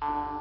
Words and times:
You 0.00 0.37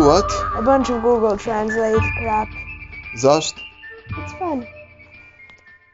do 0.00 0.06
what? 0.06 0.30
A 0.58 0.62
bunch 0.62 0.90
of 0.90 1.02
Google 1.02 1.36
Translate 1.36 2.04
crap. 2.18 2.48
Zašto? 3.22 3.60
It's 4.08 4.38
fun. 4.38 4.64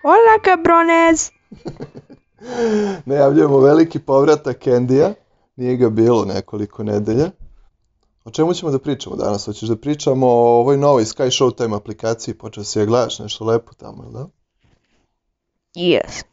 Hola, 0.02 0.38
cabrones! 0.44 1.32
Najavljujemo 3.06 3.58
veliki 3.58 3.98
povratak 3.98 4.58
Kendija. 4.58 5.14
Nije 5.56 5.76
ga 5.76 5.90
bilo 5.90 6.24
nekoliko 6.24 6.82
nedelja. 6.82 7.30
O 8.24 8.30
čemu 8.30 8.54
ćemo 8.54 8.72
da 8.72 8.78
pričamo 8.78 9.16
danas? 9.16 9.46
Hoćeš 9.46 9.68
da 9.68 9.76
pričamo 9.76 10.26
o 10.26 10.60
ovoj 10.60 10.76
novoj 10.76 11.04
Sky 11.04 11.42
Showtime 11.42 11.76
aplikaciji? 11.76 12.34
Počeo 12.34 12.64
si 12.64 12.78
je 12.78 12.86
gledaš 12.86 13.18
nešto 13.18 13.44
lepo 13.44 13.72
tamo, 13.74 14.02
jel 14.02 14.12
da? 14.12 14.26
Yes. 15.74 16.24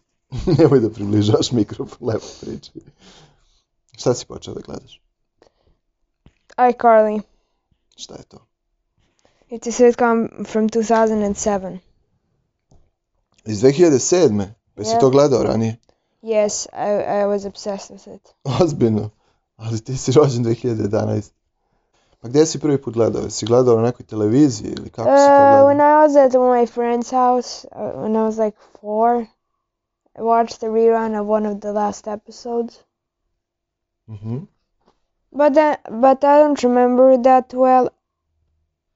Nemoj 0.60 0.80
da 0.80 0.90
približavaš 0.90 1.52
mikrofon, 1.52 2.08
lepo 2.08 2.26
pričaj. 2.42 2.82
Šta 3.98 4.14
si 4.14 4.26
počeo 4.26 4.54
da 4.54 4.62
gledaš? 4.62 5.02
iCarly. 6.58 7.33
Šta 7.96 8.16
je 8.16 8.24
to? 8.24 8.38
It's 9.50 9.68
a 9.68 9.72
sitcom 9.72 10.30
from 10.46 10.70
2007. 10.70 11.80
Iz 13.46 13.62
2007. 13.62 14.46
Pa 14.76 14.84
si 14.84 15.00
to 15.00 15.10
gledao 15.10 15.44
ranije? 15.44 15.78
Yes, 16.22 16.68
I, 16.74 17.22
I 17.22 17.26
was 17.26 17.48
obsessed 17.48 17.90
with 17.92 18.16
it. 18.16 18.34
Ozbiljno. 18.62 19.10
Ali 19.56 19.84
ti 19.84 19.98
si 19.98 20.12
rođen 20.12 20.44
2011. 20.46 21.32
Pa 22.20 22.28
gdje 22.28 22.46
si 22.46 22.60
prvi 22.60 22.82
put 22.82 22.94
gledao? 22.94 23.30
Si 23.30 23.46
gledao 23.46 23.76
na 23.76 23.82
nekoj 23.82 24.06
televiziji 24.06 24.70
ili 24.72 24.90
kako 24.90 25.10
si 25.10 25.26
to 25.28 25.32
Uh, 25.32 25.50
gledao? 25.50 25.68
when 25.68 25.80
I 25.80 26.08
was 26.08 26.26
at 26.26 26.34
my 26.34 26.74
friend's 26.76 27.12
house, 27.12 27.68
uh, 27.72 28.02
when 28.02 28.16
I 28.16 28.24
was 28.28 28.38
like 28.38 28.58
four, 28.82 29.26
I 30.16 30.22
watched 30.22 30.60
the 30.60 30.68
rerun 30.68 31.22
of 31.22 31.28
one 31.28 31.50
of 31.50 31.60
the 31.60 31.72
last 31.72 32.08
episodes. 32.08 32.74
Mhm. 34.08 34.48
But 35.36 35.54
then, 35.54 35.76
but 35.90 36.24
I 36.24 36.40
don't 36.40 36.64
remember 36.64 37.18
that 37.24 37.54
well. 37.54 37.88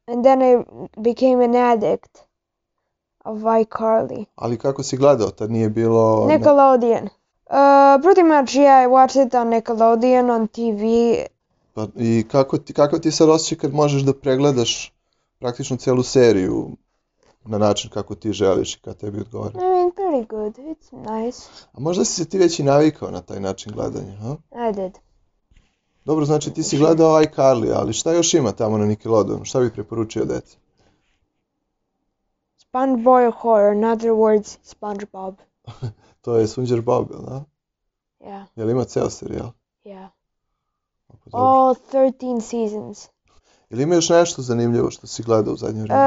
And 0.08 0.24
then 0.24 0.42
I 0.42 0.64
became 1.02 1.42
an 1.42 1.56
addict 1.56 2.24
of 3.26 3.38
iCarly. 3.40 4.26
Ali 4.36 4.58
kako 4.58 4.84
si 4.84 4.98
gledao? 4.98 5.30
Tad 5.30 5.52
nije 5.52 5.70
bilo... 5.70 6.28
Nickelodeon. 6.28 7.04
Uh, 7.50 8.02
pretty 8.02 8.24
much, 8.24 8.56
yeah, 8.56 8.84
I 8.84 8.88
watched 8.88 9.28
it 9.28 9.36
on 9.36 9.50
Nickelodeon 9.50 10.30
on 10.30 10.48
TV. 10.48 11.14
Pa, 11.74 11.88
I 11.96 12.26
kako 12.32 12.58
ti, 12.58 12.74
kako 12.74 13.00
ti 13.00 13.12
sad 13.12 13.30
osjećaj 13.30 13.58
kad 13.58 13.74
možeš 13.74 14.02
da 14.02 14.14
pregledaš 14.14 14.94
praktično 15.40 15.78
celu 15.78 16.04
seriju 16.04 16.68
na 17.46 17.58
način 17.58 17.90
kako 17.90 18.16
ti 18.16 18.32
želiš 18.32 18.76
i 18.76 18.80
kad 18.80 18.98
tebi 18.98 19.20
odgovara? 19.20 19.52
I 19.54 19.58
mean, 19.58 19.92
pretty 19.92 20.28
good. 20.28 20.56
It's 20.58 20.92
nice. 20.92 21.40
A 21.74 21.80
možda 21.80 22.06
si 22.06 22.14
se 22.14 22.30
ti 22.30 22.38
već 22.38 22.60
i 22.60 22.64
navikao 22.64 23.12
na 23.12 23.22
taj 23.22 23.40
način 23.40 23.74
gledanja, 23.74 24.16
ha? 24.22 24.36
I 24.70 24.74
did. 24.74 25.07
Dobro, 26.08 26.26
znači 26.26 26.54
ti 26.54 26.64
si 26.64 26.78
gledao 26.78 27.22
iCarly, 27.22 27.72
ali 27.76 27.94
šta 27.94 28.12
još 28.12 28.34
ima 28.34 28.52
tamo 28.52 28.78
na 28.78 28.86
Nickelodeonu? 28.86 29.46
Šta 29.46 29.60
bi 29.60 29.74
preporučio 29.74 30.26
deci? 30.26 30.58
SpongeBob 32.58 33.34
horror, 33.34 33.74
in 33.76 33.84
other 33.86 34.12
words, 34.12 34.58
SpongeBob. 34.64 35.36
To 36.22 36.38
je 36.38 36.48
Sunđer 36.48 36.82
Bob, 36.82 37.12
jel 37.12 37.22
da? 37.22 37.44
Yeah, 38.20 38.44
Jel 38.56 38.70
ima 38.70 38.84
ceo 38.84 39.10
serijal? 39.10 39.50
yeah. 39.86 40.08
A, 41.08 41.14
pa. 41.32 41.38
All 41.38 41.76
13 41.92 42.42
seasons. 42.42 43.10
Jel 43.70 43.82
ima 43.82 43.96
još 43.96 44.10
nešto 44.10 44.42
zanimljivo 44.42 44.92
što 44.92 45.08
si 45.08 45.24
gledao 45.24 45.54
u 45.54 45.58
zadnje 45.58 45.82
Uh, 45.82 45.84
vrijeme? 45.84 46.04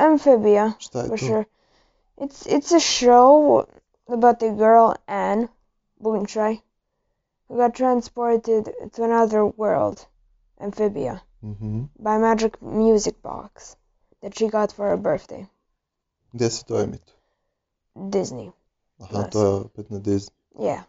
Amphibia, 0.00 0.72
Šta 0.78 1.00
je 1.00 1.08
to? 1.08 1.16
sure. 1.16 1.44
It's 2.16 2.46
it's 2.46 2.74
a 2.76 2.80
show 2.80 3.62
about 4.06 4.38
the 4.38 4.50
girl 4.50 4.90
Anne 5.06 5.46
Boonchai 6.00 6.56
who 6.56 6.60
got 7.56 7.74
transported 7.74 8.64
to 8.92 9.04
another 9.04 9.52
world, 9.56 10.06
Amphibia, 10.60 11.18
Mhm. 11.42 11.88
by 11.98 12.10
a 12.14 12.18
magic 12.18 12.62
music 12.62 13.14
box 13.22 13.76
that 14.20 14.38
she 14.38 14.48
got 14.48 14.72
for 14.74 14.86
her 14.88 14.96
birthday. 14.96 15.46
Gdje 16.32 16.50
se 16.50 16.64
to 16.64 16.80
emituje? 16.80 17.16
Disney. 17.94 18.52
Aha, 19.00 19.22
to 19.22 19.42
je 19.42 19.48
opet 19.48 19.90
na 19.90 19.98
Disney. 19.98 20.34
Yeah. 20.58 20.82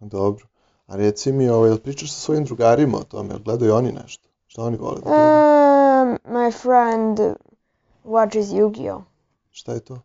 Dobro. 0.00 0.46
A 0.86 0.96
reci 0.96 1.32
mi, 1.32 1.48
ovaj, 1.48 1.70
jel 1.70 1.78
pričaš 1.78 2.12
sa 2.12 2.20
svojim 2.20 2.44
drugarima 2.44 2.98
o 2.98 3.04
tome? 3.04 3.28
Jel 3.28 3.38
gledaju 3.38 3.74
oni 3.74 3.92
nešto? 3.92 4.28
Šta 4.46 4.62
oni 4.62 4.76
vole 4.76 4.94
da 4.94 5.00
gledaju? 5.00 5.28
Um, 6.02 6.18
my 6.24 6.52
friend 6.52 7.36
watches 8.04 8.52
Yu-Gi-Oh. 8.52 9.02
Šta 9.50 9.72
je 9.72 9.80
to? 9.80 9.98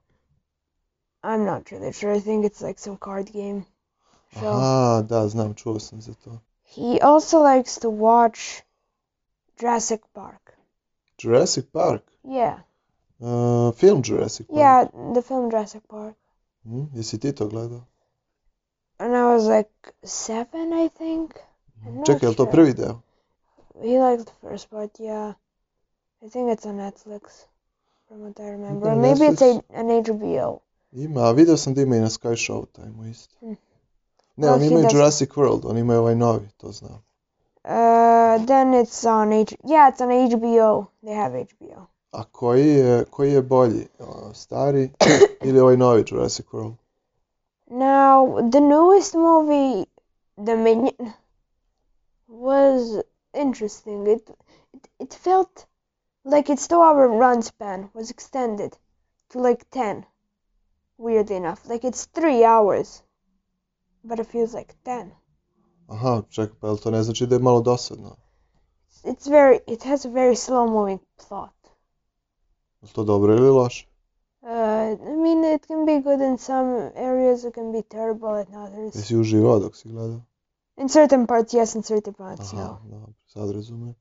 I'm 1.24 1.46
not 1.46 1.72
really 1.72 1.94
sure. 1.94 2.18
I 2.18 2.22
think 2.22 2.46
it's 2.46 2.66
like 2.68 2.80
some 2.80 2.98
card 2.98 3.31
game 3.31 3.64
show. 4.40 4.53
Aha, 4.53 5.02
da, 5.02 5.28
znam, 5.28 5.53
čuo 5.53 5.80
sam 5.80 6.02
za 6.02 6.14
to. 6.14 6.40
He 6.64 7.00
also 7.02 7.44
likes 7.44 7.80
to 7.80 7.90
watch 7.90 8.40
Jurassic 9.59 10.02
Park. 10.14 10.58
Jurassic 11.18 11.66
Park? 11.72 12.02
Yeah. 12.24 12.59
Uh, 13.20 13.72
film 13.72 14.03
Jurassic 14.03 14.48
Park? 14.48 14.59
Yeah, 14.59 15.14
the 15.14 15.22
film 15.22 15.50
Jurassic 15.52 15.88
Park. 15.88 16.16
Hm, 16.64 16.86
Jesi 16.96 17.18
ti 17.20 17.31
to 17.31 17.46
gledao? 17.46 17.81
And 19.00 19.16
I 19.16 19.34
was 19.34 19.48
like 19.48 19.94
seven, 20.03 20.74
I 20.74 20.90
think. 20.90 21.40
I'm 21.86 21.96
not 21.96 22.06
Čekaj, 22.06 22.24
je 22.24 22.30
li 22.30 22.36
to 22.36 22.44
sure. 22.44 22.52
prvi 22.52 22.74
deo? 22.74 23.02
He 23.81 24.00
liked 24.00 24.25
the 24.25 24.34
first 24.42 24.69
part, 24.69 25.00
yeah. 25.00 25.34
I 26.25 26.30
think 26.30 26.52
it's 26.52 26.66
on 26.66 26.78
Netflix, 26.78 27.46
from 28.08 28.19
what 28.22 28.40
I 28.40 28.50
remember. 28.50 28.90
Or 28.90 28.96
maybe 28.96 29.25
it's 29.25 29.42
a, 29.42 29.46
Netflix? 29.46 29.62
an 29.69 30.04
HBO. 30.04 30.59
Ima, 30.92 31.22
a 31.30 31.34
vidio 31.34 31.58
sam 31.58 31.74
da 31.74 31.81
ima 31.81 31.96
i 31.96 32.00
na 32.00 32.09
Sky 32.09 32.36
Showtime 32.36 33.09
isto. 33.09 33.36
Hm. 33.40 33.54
Ne, 34.38 34.48
Well, 34.48 34.64
imaju 34.64 34.88
Jurassic 34.92 35.30
World, 35.38 35.66
oni 35.66 35.80
imaju 35.80 36.00
ovaj 36.00 36.16
novi, 36.16 36.50
to 36.58 36.72
znam. 36.72 37.03
Uh, 37.64 38.46
then 38.46 38.74
it's 38.74 39.06
on 39.09 39.31
H. 39.31 39.56
Yeah, 39.64 39.90
it's 39.92 40.02
on 40.02 40.09
HBO. 40.09 40.86
They 41.03 41.16
have 41.16 41.46
HBO. 41.46 41.86
A 42.12 42.24
koji 42.24 42.68
je, 42.68 43.06
koji 43.06 43.34
je 43.34 43.42
bolji? 43.42 43.88
O, 44.00 44.34
Stari 44.34 44.92
ili 45.48 45.59
ovaj 45.59 45.78
novi 45.78 46.03
Jurassic 46.12 46.46
World? 46.53 46.74
Now, 47.70 48.50
the 48.52 48.59
newest 48.59 49.14
movie, 49.16 49.86
the 50.38 50.56
Dominion, 50.56 51.14
was 52.28 53.04
interesting. 53.34 54.08
It, 54.08 54.30
it 54.74 54.88
it 55.00 55.14
felt 55.14 55.66
like 56.24 56.54
its 56.54 56.68
two-hour 56.68 57.08
run 57.09 57.42
span 57.42 57.90
was 57.94 58.09
extended 58.09 58.78
to 59.30 59.40
like 59.40 59.66
ten. 59.69 60.06
Weirdly 60.98 61.36
enough, 61.36 61.69
like 61.69 61.88
it's 61.88 62.06
three 62.06 62.44
hours, 62.46 63.04
but 64.07 64.19
it 64.19 64.28
feels 64.28 64.53
like 64.53 64.73
ten. 64.84 65.12
Aha, 65.88 66.22
čekaj, 66.29 66.59
pa 66.59 66.75
to 66.75 66.91
ne 66.91 67.03
znači 67.03 67.25
da 67.25 67.35
je 67.35 67.40
malo 67.40 67.62
dosadno? 67.62 68.16
It's 69.03 69.29
very. 69.29 69.59
It 69.68 69.84
has 69.84 70.06
a 70.06 70.09
very 70.09 70.35
slow-moving 70.35 71.00
plot. 71.28 71.72
Je 72.81 72.90
to 72.94 73.03
dobro 73.03 73.34
ili 73.34 73.50
loše? 73.50 73.88
Uh, 74.41 74.50
I 75.13 75.16
mean, 75.16 75.56
it 75.56 75.68
can 75.68 75.85
be 75.85 76.00
good 76.01 76.22
in 76.22 76.38
some 76.38 76.91
areas. 76.95 77.44
It 77.44 77.53
can 77.53 77.72
be 77.72 77.81
terrible 77.81 78.45
in 78.47 78.56
others. 78.56 78.95
Jesi 78.95 79.18
uživao 79.18 79.59
dok 79.59 79.75
si 79.75 79.90
gledao? 79.90 80.22
In 80.78 80.89
certain 80.89 81.27
parts, 81.27 81.53
yes. 81.53 81.75
In 81.75 81.83
certain 81.83 82.13
parts, 82.13 82.53
Aha, 82.53 82.63
no. 82.63 82.80
dobro, 82.89 83.13
sad 83.27 83.51
razumem. 83.51 83.95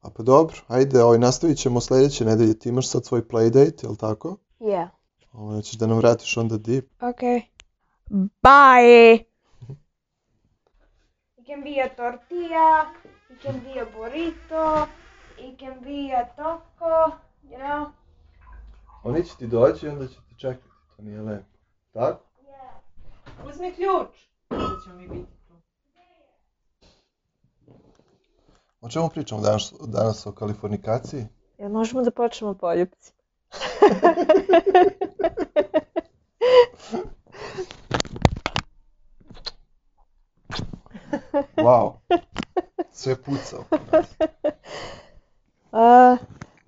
A 0.00 0.10
pa 0.10 0.22
dobro, 0.22 0.56
ajde, 0.68 1.02
ovaj, 1.02 1.18
nastavit 1.18 1.58
ćemo 1.58 1.80
sljedeće 1.80 2.24
nedelje. 2.24 2.58
Ti 2.58 2.68
imaš 2.68 2.88
sad 2.88 3.04
svoj 3.04 3.28
playdate, 3.28 3.84
jel 3.84 3.96
tako? 3.96 4.36
Yeah. 4.60 4.88
Ovaj, 5.32 5.62
ćeš 5.62 5.74
da 5.74 5.86
nam 5.86 5.98
vratiš 5.98 6.36
onda 6.36 6.58
dip. 6.58 6.90
Okay. 7.00 7.42
Bye. 8.10 9.26
It 11.38 11.46
can 11.46 11.62
be 11.62 11.80
a 11.80 11.88
tortilla, 11.88 12.92
it 13.30 13.40
can 13.40 13.60
be 13.60 13.78
a 13.78 13.86
burrito, 13.86 14.88
it 15.38 15.58
can 15.58 15.80
be 15.82 16.12
a 16.12 16.24
taco, 16.36 17.16
you 17.50 17.58
know? 17.58 17.86
Oni 19.02 19.24
će 19.24 19.36
ti 19.36 19.46
doći 19.46 19.86
i 19.86 19.88
onda 19.88 20.08
će 20.08 20.14
te 20.14 20.34
čekati, 20.38 20.68
to 20.96 21.02
nije 21.02 21.20
lepo. 21.20 21.44
Tako? 21.92 22.24
Uzmi 23.48 23.74
ključ. 23.74 24.08
Da 24.50 24.56
ćemo 24.84 24.96
mi 24.96 25.08
biti 25.08 25.32
tu. 25.48 25.54
O 28.80 28.88
čemu 28.88 29.08
pričamo 29.08 29.40
danas, 29.40 29.74
danas 29.86 30.26
o 30.26 30.32
kalifornikaciji? 30.32 31.26
Jel 31.58 31.70
možemo 31.70 32.02
da 32.02 32.10
počnemo 32.10 32.50
o 32.50 32.54
poljupci? 32.54 33.12
Wow. 41.56 41.92
Sve 42.92 43.16
pucao. 43.16 43.64
A, 45.72 46.16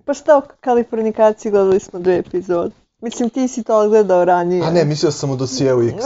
pa 0.05 0.13
šta 0.13 0.37
o 0.37 0.41
Kalifornikaciji 0.59 1.51
gledali 1.51 1.79
smo 1.79 1.99
dve 1.99 2.17
epizode. 2.17 2.86
Mislim, 3.01 3.29
ti 3.29 3.47
si 3.47 3.63
to 3.63 3.89
gledao 3.89 4.25
ranije. 4.25 4.63
A 4.65 4.71
ne, 4.71 4.85
mislio 4.85 5.11
sam 5.11 5.31
u 5.31 5.35
dosijeu 5.35 5.81
X. 5.81 6.03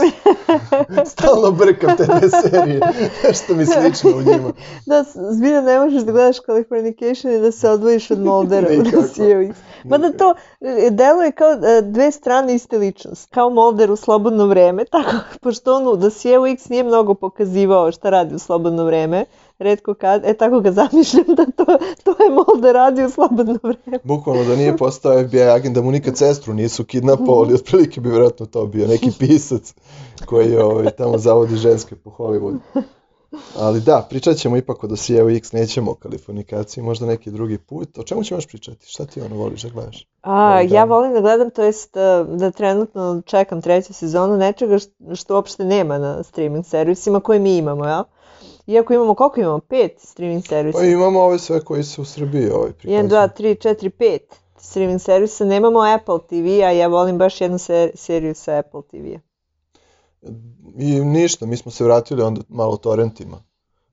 Stalno 1.12 1.50
brkam 1.50 1.96
te 1.96 2.04
dve 2.06 2.30
serije. 2.30 2.80
Nešto 3.28 3.54
mi 3.54 3.66
slično 3.66 4.10
u 4.10 4.22
njima. 4.22 4.52
Da, 4.86 5.04
zbilja 5.30 5.60
ne 5.60 5.78
možeš 5.78 6.02
da 6.02 6.12
gledaš 6.12 6.36
Californication 6.46 7.32
i 7.32 7.40
da 7.40 7.52
se 7.52 7.70
odvojiš 7.70 8.10
od 8.10 8.20
Moldera 8.20 8.68
u 8.80 8.82
dosijeu 9.00 9.40
X. 9.40 9.58
Mada 9.84 10.12
to 10.12 10.34
e, 10.60 10.90
deluje 10.90 11.32
kao 11.32 11.52
e, 11.52 11.82
dve 11.82 12.10
strane 12.10 12.54
iste 12.54 12.78
ličnosti. 12.78 13.30
Kao 13.30 13.50
Molder 13.50 13.90
u 13.90 13.96
slobodno 13.96 14.46
vreme, 14.46 14.84
tako, 14.84 15.10
pošto 15.40 15.74
on 15.74 15.88
u 15.88 15.96
dosijeu 15.96 16.46
X 16.46 16.68
nije 16.68 16.84
mnogo 16.84 17.14
pokazivao 17.14 17.92
šta 17.92 18.10
radi 18.10 18.34
u 18.34 18.38
slobodno 18.38 18.84
vreme, 18.84 19.24
redko 19.62 19.94
kad, 19.94 20.24
e 20.24 20.34
tako 20.34 20.60
ga 20.60 20.72
zamišljam 20.72 21.24
da 21.26 21.44
to, 21.44 21.64
to 22.04 22.10
je 22.24 22.30
Molder 22.30 22.74
radi 22.74 23.04
u 23.04 23.10
slobodno 23.10 23.58
vreme. 23.62 23.98
Bukvalno 24.04 24.44
da 24.44 24.56
nije 24.56 24.76
postao 24.76 25.24
FBI 25.28 25.42
agent, 25.42 25.74
da 25.74 25.82
mu 25.82 25.90
nikad 25.90 26.16
sestru 26.18 26.54
nisu 26.54 26.84
kidnapovali, 26.84 27.54
otprilike 27.54 28.00
bi 28.00 28.08
vjerojatno 28.08 28.46
to 28.46 28.66
bio 28.66 28.86
neki 28.86 29.10
pisac 29.18 29.74
koji 30.26 30.56
ovaj, 30.56 30.90
tamo 30.90 31.18
zavodi 31.18 31.56
ženske 31.56 31.96
po 31.96 32.10
Hollywoodu. 32.10 32.58
Ali 33.58 33.80
da, 33.80 34.06
pričat 34.10 34.36
ćemo 34.36 34.56
ipak 34.56 34.84
o 34.84 34.86
dosijeu 34.86 35.28
X, 35.30 35.52
nećemo 35.52 35.90
o 35.90 35.94
kalifornikaciji, 35.94 36.84
možda 36.84 37.06
neki 37.06 37.30
drugi 37.30 37.58
put. 37.58 37.98
O 37.98 38.02
čemu 38.02 38.24
ćemo 38.24 38.36
još 38.36 38.46
pričati? 38.46 38.86
Šta 38.86 39.06
ti 39.06 39.20
ono 39.20 39.36
voliš 39.36 39.62
da 39.62 39.68
gledaš? 39.68 40.06
A, 40.22 40.54
Ovih 40.56 40.72
ja 40.72 40.80
dana. 40.80 40.94
volim 40.94 41.12
da 41.12 41.20
gledam, 41.20 41.50
to 41.50 41.62
jest 41.62 41.96
e, 41.96 42.24
da 42.28 42.50
trenutno 42.50 43.22
čekam 43.26 43.62
treću 43.62 43.92
sezonu 43.92 44.36
nečega 44.36 44.78
što, 44.78 45.14
što 45.14 45.34
uopšte 45.34 45.64
nema 45.64 45.98
na 45.98 46.22
streaming 46.22 46.66
servisima 46.66 47.20
koje 47.20 47.38
mi 47.38 47.56
imamo, 47.56 47.84
ja? 47.84 48.04
Iako 48.72 48.92
imamo, 48.94 49.14
koliko 49.14 49.40
imamo? 49.40 49.60
Pet 49.60 49.92
streaming 49.98 50.46
servisa. 50.46 50.78
Pa 50.78 50.84
imamo 50.84 51.20
ove 51.20 51.38
sve 51.38 51.60
koji 51.60 51.82
se 51.84 52.00
u 52.00 52.04
Srbiji 52.04 52.50
ovaj 52.50 52.70
1, 52.70 52.72
prikazuju. 52.72 53.08
2, 53.08 53.28
3, 53.38 53.68
4, 53.68 53.90
5 53.98 54.18
streaming 54.58 55.00
servisa. 55.00 55.44
Nemamo 55.44 55.80
Apple 55.80 56.18
TV, 56.28 56.46
a 56.64 56.70
ja 56.70 56.88
volim 56.88 57.18
baš 57.18 57.40
jednu 57.40 57.58
ser- 57.58 57.90
seriju 57.94 58.34
sa 58.34 58.58
Apple 58.58 58.82
TV-a. 58.90 59.18
I 60.78 61.00
ništa, 61.04 61.46
mi 61.46 61.56
smo 61.56 61.72
se 61.72 61.84
vratili 61.84 62.22
onda 62.22 62.40
malo 62.48 62.76
torrentima 62.76 63.42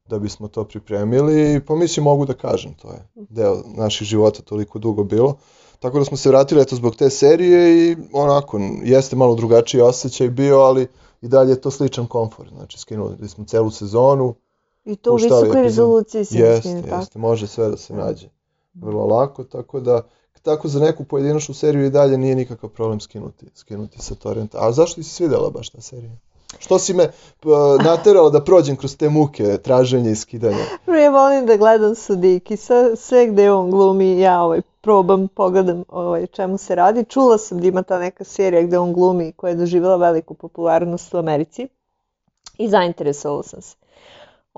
da 0.10 0.20
bismo 0.20 0.48
to 0.48 0.64
pripremili 0.64 1.56
i 1.56 1.60
pa 1.60 1.76
mislim 1.76 2.04
mogu 2.04 2.26
da 2.26 2.34
kažem, 2.34 2.74
to 2.74 2.88
je 2.88 3.08
deo 3.16 3.64
naših 3.66 4.08
života 4.08 4.42
toliko 4.42 4.80
dugo 4.80 5.04
bilo. 5.04 5.38
Tako 5.80 6.00
da 6.00 6.06
smo 6.06 6.18
se 6.18 6.30
vratili 6.30 6.62
eto 6.62 6.76
zbog 6.76 6.96
te 6.96 7.10
serije 7.10 7.92
i 7.92 7.98
onako, 8.14 8.60
jeste 8.84 9.16
malo 9.16 9.36
drugačiji 9.36 9.82
osjećaj 9.82 10.30
bio, 10.30 10.60
ali 10.60 10.88
i 11.22 11.28
dalje 11.28 11.50
je 11.50 11.62
to 11.62 11.72
sličan 11.72 12.08
komfor. 12.08 12.50
Znači, 12.50 12.80
skinuli 12.80 13.30
smo 13.30 13.46
celu 13.46 13.72
sezonu, 13.72 14.36
I 14.90 14.96
to 14.96 15.12
u 15.12 15.14
Puštali 15.14 15.42
visokoj 15.42 15.62
rezoluciji 15.62 16.26
si 16.26 16.38
jeste, 16.38 16.68
mislim, 16.70 16.84
tako? 16.84 17.02
jeste, 17.02 17.20
može 17.20 17.48
sve 17.48 17.70
da 17.70 17.78
se 17.78 17.94
nađe 17.94 18.28
vrlo 18.74 19.06
lako, 19.06 19.44
tako 19.44 19.80
da 19.80 20.02
tako 20.42 20.68
za 20.68 20.80
neku 20.80 21.04
pojedinačnu 21.04 21.54
seriju 21.56 21.86
i 21.86 21.90
dalje 21.90 22.18
nije 22.18 22.36
nikakav 22.36 22.70
problem 22.70 23.00
skinuti, 23.00 23.46
skinuti 23.56 24.02
sa 24.02 24.16
torrenta. 24.16 24.58
A 24.62 24.72
zašto 24.72 24.96
ti 24.96 25.04
se 25.04 25.16
svidela 25.16 25.50
baš 25.50 25.70
ta 25.70 25.82
serija? 25.82 26.12
Što 26.60 26.80
si 26.80 26.94
me 26.94 27.08
p- 27.40 27.50
naterala 27.84 28.30
da 28.30 28.44
prođem 28.44 28.76
kroz 28.76 28.98
te 28.98 29.10
muke 29.10 29.58
traženja 29.58 30.12
i 30.12 30.16
skidanja? 30.16 30.64
Prvo 30.86 30.98
ja 30.98 31.10
volim 31.10 31.46
da 31.46 31.58
gledam 31.58 31.96
Sudiki, 31.96 32.58
sve, 32.58 32.96
sve 32.96 33.28
gde 33.28 33.52
on 33.52 33.72
glumi, 33.72 34.20
ja 34.20 34.42
ovaj, 34.42 34.62
probam, 34.82 35.28
pogledam 35.28 35.84
ovaj, 35.88 36.28
čemu 36.28 36.58
se 36.58 36.76
radi. 36.76 37.04
Čula 37.04 37.38
sam 37.38 37.62
da 37.62 37.68
ima 37.68 37.84
ta 37.84 38.00
neka 38.00 38.24
serija 38.24 38.62
gde 38.62 38.78
on 38.78 38.94
glumi 38.94 39.32
koja 39.32 39.50
je 39.50 39.56
doživjela 39.56 39.96
veliku 39.96 40.34
popularnost 40.34 41.14
u 41.14 41.18
Americi 41.18 41.68
i 42.58 42.70
zainteresovala 42.70 43.44
sam 43.44 43.62
se. 43.62 43.76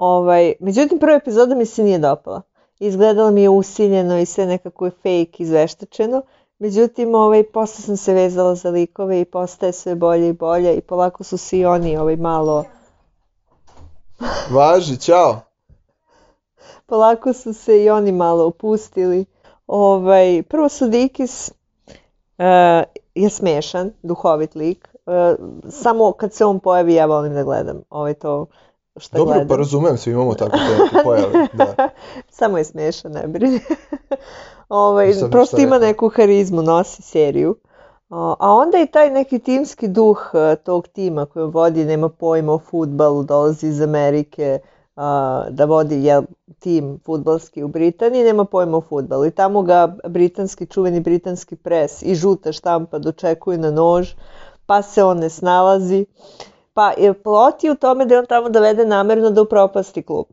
Ovaj, 0.01 0.53
međutim, 0.59 0.99
prva 0.99 1.15
epizoda 1.15 1.55
mi 1.55 1.65
se 1.65 1.83
nije 1.83 1.99
dopala. 1.99 2.41
Izgledala 2.79 3.31
mi 3.31 3.41
je 3.41 3.49
usiljeno 3.49 4.19
i 4.19 4.25
sve 4.25 4.45
nekako 4.45 4.85
je 4.85 4.91
fake 4.91 5.43
izveštačeno. 5.43 6.21
Međutim, 6.59 7.15
ovaj, 7.15 7.43
posle 7.43 7.83
sam 7.83 7.97
se 7.97 8.13
vezala 8.13 8.55
za 8.55 8.69
likove 8.69 9.21
i 9.21 9.25
postaje 9.25 9.73
sve 9.73 9.95
bolje 9.95 10.29
i 10.29 10.33
bolje 10.33 10.75
i 10.75 10.81
polako 10.81 11.23
su 11.23 11.37
se 11.37 11.59
i 11.59 11.65
oni 11.65 11.97
ovaj, 11.97 12.15
malo 12.15 12.65
Važi, 14.51 14.97
čao! 14.97 15.39
polako 16.89 17.33
su 17.33 17.53
se 17.53 17.83
i 17.83 17.89
oni 17.89 18.11
malo 18.11 18.45
opustili. 18.45 19.25
Ovaj, 19.67 20.43
prvo 20.49 20.69
Sudikis 20.69 21.51
uh, 21.89 21.95
je 23.15 23.29
smešan, 23.29 23.91
duhovit 24.03 24.55
lik. 24.55 24.95
Uh, 25.05 25.13
samo 25.69 26.11
kad 26.11 26.33
se 26.33 26.45
on 26.45 26.59
pojavi 26.59 26.93
ja 26.93 27.05
volim 27.05 27.33
da 27.33 27.43
gledam 27.43 27.81
ovaj 27.89 28.13
to 28.13 28.45
što 28.97 29.17
Dobro, 29.17 29.33
gledam. 29.33 29.47
pa 29.47 29.55
razumem, 29.55 29.97
svi 29.97 30.11
imamo 30.11 30.33
tako 30.33 30.57
te 30.91 31.03
pojave. 31.03 31.47
Da. 31.53 31.89
Samo 32.29 32.57
je 32.57 32.63
smešan, 32.63 33.11
ne 33.11 33.27
brini. 33.27 33.59
ovaj, 34.69 35.13
prosto 35.31 35.57
ima 35.57 35.75
rekao. 35.75 35.87
neku 35.87 36.09
harizmu, 36.09 36.61
nosi 36.61 37.01
seriju. 37.01 37.55
A 38.39 38.55
onda 38.55 38.77
i 38.79 38.87
taj 38.87 39.09
neki 39.09 39.39
timski 39.39 39.87
duh 39.87 40.31
e, 40.33 40.55
tog 40.55 40.87
tima 40.87 41.25
koji 41.25 41.45
vodi, 41.45 41.85
nema 41.85 42.09
pojma 42.09 42.53
o 42.53 42.59
futbalu, 42.59 43.23
dolazi 43.23 43.67
iz 43.67 43.81
Amerike, 43.81 44.59
a, 44.95 45.43
da 45.49 45.65
vodi 45.65 46.03
jel, 46.03 46.23
tim 46.59 46.99
futbalski 47.05 47.63
u 47.63 47.67
Britaniji, 47.67 48.23
nema 48.23 48.45
pojma 48.45 48.77
o 48.77 48.81
futbalu. 48.81 49.25
I 49.25 49.31
tamo 49.31 49.61
ga 49.61 49.95
britanski, 50.07 50.65
čuveni 50.65 50.99
britanski 50.99 51.55
pres 51.55 52.01
i 52.01 52.15
žuta 52.15 52.51
štampa 52.51 52.99
dočekuju 52.99 53.57
na 53.57 53.71
nož, 53.71 54.09
pa 54.65 54.81
se 54.81 55.03
on 55.03 55.17
ne 55.17 55.29
snalazi. 55.29 56.05
Pa 56.73 56.93
je 56.97 57.13
plot 57.13 57.63
je 57.63 57.71
u 57.71 57.75
tome 57.75 58.05
da 58.05 58.13
je 58.13 58.19
on 58.19 58.25
tamo 58.25 58.49
dovede 58.49 58.85
namerno 58.85 59.31
da 59.31 59.41
upropasti 59.41 60.03
klub. 60.03 60.25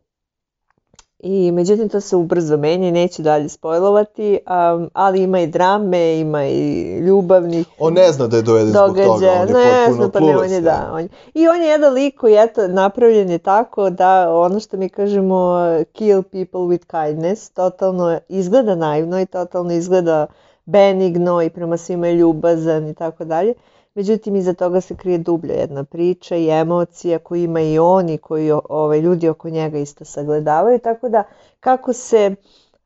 I 1.19 1.51
međutim 1.51 1.89
to 1.89 2.01
se 2.01 2.15
ubrzo 2.15 2.57
menja 2.57 2.87
i 2.87 2.91
neću 2.91 3.21
dalje 3.21 3.49
spojlovati, 3.49 4.39
um, 4.47 4.89
ali 4.93 5.23
ima 5.23 5.39
i 5.39 5.47
drame, 5.47 6.19
ima 6.19 6.45
i 6.45 6.97
ljubavnih 6.99 7.67
On 7.79 7.93
ne 7.93 8.11
zna 8.11 8.27
da 8.27 8.37
je 8.37 8.43
doveden 8.43 8.69
zbog 8.69 8.97
toga, 8.97 9.11
on 9.11 9.47
je 9.47 9.53
Ne 9.53 9.85
potpuno 9.87 10.11
pa 10.11 10.19
ne, 10.19 10.25
on 10.25 10.33
clueless, 10.33 10.53
je 10.53 10.61
da. 10.61 10.71
da. 10.71 10.93
On 10.93 11.01
je. 11.01 11.09
I 11.33 11.47
on 11.47 11.61
je 11.61 11.67
jedan 11.67 11.93
lik 11.93 12.19
koji 12.19 12.35
eto, 12.35 12.67
napravljen 12.67 13.29
je 13.29 13.37
tako 13.37 13.89
da 13.89 14.33
ono 14.33 14.59
što 14.59 14.77
mi 14.77 14.89
kažemo 14.89 15.57
kill 15.93 16.23
people 16.23 16.61
with 16.61 16.85
kindness, 16.85 17.49
totalno 17.49 18.19
izgleda 18.29 18.75
naivno 18.75 19.21
i 19.21 19.25
totalno 19.25 19.73
izgleda 19.73 20.27
benigno 20.65 21.41
i 21.41 21.49
prema 21.49 21.77
svima 21.77 22.07
je 22.07 22.13
ljubazan 22.13 22.87
i 22.87 22.93
tako 22.93 23.25
dalje. 23.25 23.53
Međutim, 23.99 24.35
iza 24.35 24.53
toga 24.53 24.81
se 24.81 24.95
krije 24.95 25.17
dublja 25.17 25.53
jedna 25.53 25.83
priča 25.83 26.35
i 26.35 26.49
emocija 26.49 27.19
koju 27.19 27.43
ima 27.43 27.61
i 27.61 27.79
on 27.79 28.09
i 28.09 28.17
koji 28.17 28.51
o- 28.51 28.61
ovaj, 28.69 28.99
ljudi 28.99 29.29
oko 29.29 29.49
njega 29.49 29.77
isto 29.77 30.05
sagledavaju. 30.05 30.79
Tako 30.79 31.09
da 31.09 31.23
kako 31.59 31.93
se 31.93 32.35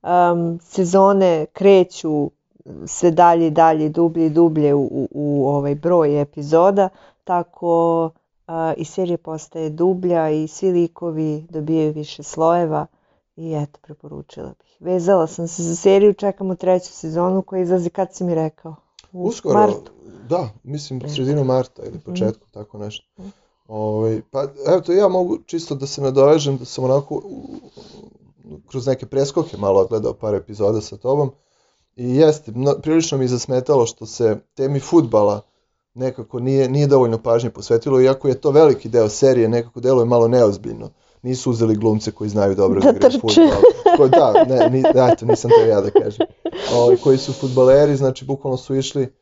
um, 0.03 0.59
sezone 0.61 1.45
kreću 1.53 2.31
sve 2.85 3.11
dalje 3.11 3.47
i 3.47 3.51
dalje, 3.51 3.89
dublje 3.89 4.25
i 4.25 4.29
dublje 4.29 4.73
u, 4.73 4.83
u, 4.83 5.07
u 5.11 5.47
ovaj 5.47 5.75
broj 5.75 6.21
epizoda, 6.21 6.89
tako 7.23 8.09
a, 8.47 8.73
i 8.77 8.85
serija 8.85 9.17
postaje 9.17 9.69
dublja 9.69 10.29
i 10.29 10.47
svi 10.47 10.71
likovi 10.71 11.45
dobijaju 11.49 11.93
više 11.93 12.23
slojeva 12.23 12.85
i 13.35 13.53
eto, 13.53 13.79
preporučila 13.81 14.53
bih. 14.59 14.77
Vezala 14.79 15.27
sam 15.27 15.47
se 15.47 15.63
za 15.63 15.75
seriju, 15.75 16.13
čekamo 16.13 16.55
treću 16.55 16.93
sezonu 16.93 17.41
koja 17.41 17.61
izlazi 17.61 17.89
kad 17.89 18.15
si 18.15 18.23
mi 18.23 18.35
rekao? 18.35 18.75
U 19.13 19.23
Uskoro, 19.23 19.59
martu. 19.59 19.91
da, 20.29 20.49
mislim 20.63 21.01
sredinom 21.07 21.47
marta 21.47 21.81
ili 21.81 21.91
Mhm. 21.91 21.99
početkom, 22.01 22.47
tako 22.51 22.77
nešto. 22.77 23.05
Ovaj, 23.67 24.21
pa 24.31 24.43
evo 24.67 24.81
to 24.81 24.91
ja 24.91 25.07
mogu 25.07 25.37
čisto 25.39 25.75
da 25.75 25.87
se 25.87 26.01
nadovežem, 26.01 26.57
da 26.57 26.65
sam 26.65 26.83
onako 26.83 27.21
kroz 28.67 28.87
neke 28.87 29.05
preskoke 29.05 29.57
malo 29.57 29.85
gledao 29.85 30.13
par 30.13 30.35
epizoda 30.35 30.81
sa 30.81 30.97
tobom 30.97 31.31
i 31.95 32.15
jeste, 32.15 32.51
mno- 32.51 32.75
prilično 32.75 33.17
mi 33.17 33.27
zasmetalo 33.27 33.85
što 33.85 34.05
se 34.05 34.37
temi 34.53 34.79
futbala 34.79 35.41
nekako 35.95 36.39
nije, 36.39 36.69
nije 36.69 36.87
dovoljno 36.87 37.17
pažnje 37.17 37.49
posvetilo, 37.49 38.01
iako 38.01 38.27
je 38.27 38.41
to 38.41 38.51
veliki 38.51 38.89
deo 38.89 39.09
serije, 39.09 39.49
nekako 39.49 39.79
deluje 39.79 40.05
malo 40.05 40.27
neozbiljno. 40.27 40.89
Nisu 41.23 41.51
uzeli 41.51 41.75
glumce 41.75 42.11
koji 42.11 42.29
znaju 42.29 42.55
dobro 42.55 42.81
da, 42.81 42.91
Da 42.91 42.97
igraju 42.97 43.19
fudbal. 43.21 43.61
Ko, 43.97 44.07
da, 44.07 44.45
ne, 44.47 44.69
ni, 44.69 44.83
eto, 45.11 45.25
nisam 45.25 45.51
to 45.51 45.65
ja 45.65 45.81
da 45.81 45.89
kažem. 45.89 46.27
Ovaj, 46.75 46.97
koji 46.97 47.17
su 47.17 47.33
futbaleri, 47.33 47.95
znači 47.95 48.25
bukvalno 48.25 48.57
su 48.57 48.75
išli 48.75 49.13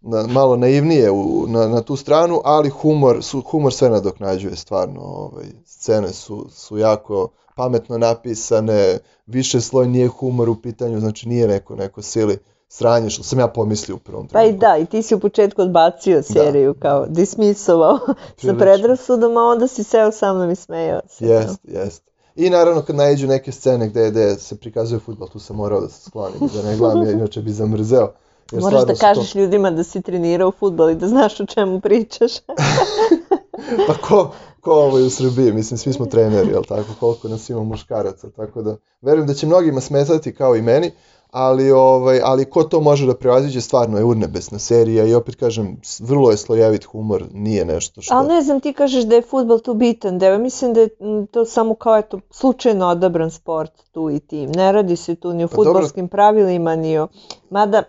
na, 0.00 0.26
malo 0.26 0.56
naivnije 0.56 1.10
u, 1.10 1.46
na, 1.48 1.68
na 1.68 1.82
tu 1.82 1.96
stranu, 1.96 2.40
ali 2.44 2.68
humor, 2.68 3.22
su, 3.22 3.40
humor 3.40 3.72
sve 3.72 3.90
nadoknađuje 3.90 4.56
stvarno. 4.56 5.00
Ovaj, 5.00 5.44
scene 5.64 6.12
su, 6.12 6.46
su 6.50 6.78
jako 6.78 7.28
pametno 7.56 7.98
napisane, 7.98 8.98
više 9.26 9.60
sloj 9.60 9.88
nije 9.88 10.08
humor 10.08 10.48
u 10.48 10.62
pitanju, 10.62 11.00
znači 11.00 11.28
nije 11.28 11.48
neko, 11.48 11.76
neko 11.76 12.02
sili 12.02 12.38
sranje, 12.70 13.10
što 13.10 13.22
sam 13.22 13.38
ja 13.38 13.48
pomislio 13.48 13.96
u 13.96 14.00
prvom 14.00 14.28
Pa 14.28 14.40
i 14.40 14.42
trenutku. 14.42 14.60
da, 14.60 14.76
i 14.76 14.86
ti 14.86 15.02
si 15.02 15.14
u 15.14 15.20
početku 15.20 15.62
odbacio 15.62 16.22
seriju, 16.24 16.74
kao 16.74 17.06
dismisovao 17.06 17.98
sa 18.36 18.54
predrasudom, 18.54 19.36
a 19.36 19.42
onda 19.42 19.68
si 19.68 19.84
seo 19.84 20.12
sa 20.12 20.32
mnom 20.32 20.50
i 20.50 20.56
smejao 20.56 21.00
se. 21.08 21.26
Jest, 21.26 21.58
jest. 21.64 22.02
I 22.36 22.50
naravno 22.50 22.82
kad 22.82 22.96
naiđu 22.96 23.26
neke 23.26 23.52
scene 23.52 23.88
gde, 23.88 24.10
gde 24.10 24.34
se 24.34 24.56
prikazuje 24.56 24.98
futbol, 25.00 25.28
tu 25.28 25.38
sam 25.38 25.56
morao 25.56 25.80
da 25.80 25.88
se 25.88 26.00
sklonim, 26.02 26.38
da 26.54 26.62
ne 26.62 26.76
gledam, 26.76 27.02
jer 27.02 27.14
inače 27.14 27.42
bi 27.42 27.52
zamrzeo. 27.52 28.12
Jer 28.52 28.62
Moraš 28.62 28.80
da 28.80 28.86
su 28.86 28.94
to- 28.94 29.06
kažeš 29.06 29.34
ljudima 29.34 29.70
da 29.70 29.84
si 29.84 30.02
trenirao 30.02 30.52
futbol 30.52 30.90
i 30.90 30.94
da 30.94 31.08
znaš 31.08 31.40
o 31.40 31.46
čemu 31.46 31.80
pričaš. 31.80 32.32
Pa 33.86 33.94
ko, 33.98 34.30
ko 34.60 34.72
ovo 34.72 34.98
je 34.98 35.04
u 35.04 35.10
Srbiji, 35.10 35.52
mislim, 35.52 35.78
svi 35.78 35.92
smo 35.92 36.06
treneri, 36.06 36.50
jel 36.50 36.62
tako, 36.64 36.88
koliko 37.00 37.28
nas 37.28 37.50
ima 37.50 37.62
muškaraca, 37.62 38.30
tako 38.30 38.62
da 38.62 38.76
verujem 39.02 39.26
da 39.26 39.34
će 39.34 39.46
mnogima 39.46 39.80
smetati 39.80 40.34
kao 40.34 40.56
i 40.56 40.62
meni, 40.62 40.90
ali, 41.30 41.70
ovaj, 41.70 42.20
ali 42.24 42.44
ko 42.44 42.62
to 42.62 42.80
može 42.80 43.06
da 43.06 43.14
prevaziđe, 43.14 43.60
stvarno 43.60 43.98
je 43.98 44.04
urnebesna 44.04 44.58
serija 44.58 45.06
i 45.06 45.14
opet 45.14 45.34
kažem, 45.34 45.80
vrlo 46.00 46.30
je 46.30 46.36
slojevit 46.36 46.84
humor, 46.84 47.24
nije 47.32 47.64
nešto 47.64 48.02
što... 48.02 48.14
Ali 48.14 48.28
ne 48.28 48.42
znam, 48.42 48.60
ti 48.60 48.72
kažeš 48.72 49.04
da 49.04 49.14
je 49.14 49.22
futbol 49.22 49.58
tu 49.58 49.74
bitan 49.74 50.18
deo. 50.18 50.38
Mislim 50.38 50.74
da 50.74 50.80
je 50.80 50.88
to 51.30 51.44
samo 51.44 51.74
kao 51.74 51.96
eto, 51.96 52.20
slučajno 52.30 52.86
odabran 52.86 53.30
sport 53.30 53.72
tu 53.92 54.10
i 54.10 54.20
tim. 54.20 54.50
Ne 54.50 54.72
radi 54.72 54.96
se 54.96 55.14
tu 55.14 55.32
ni 55.32 55.44
o 55.44 55.48
Pa 55.48 55.56
dobro. 55.56 55.72
futbolskim 55.72 56.08
pravilima, 56.08 56.76
ni 56.76 56.98
o... 56.98 57.08
Mada, 57.50 57.82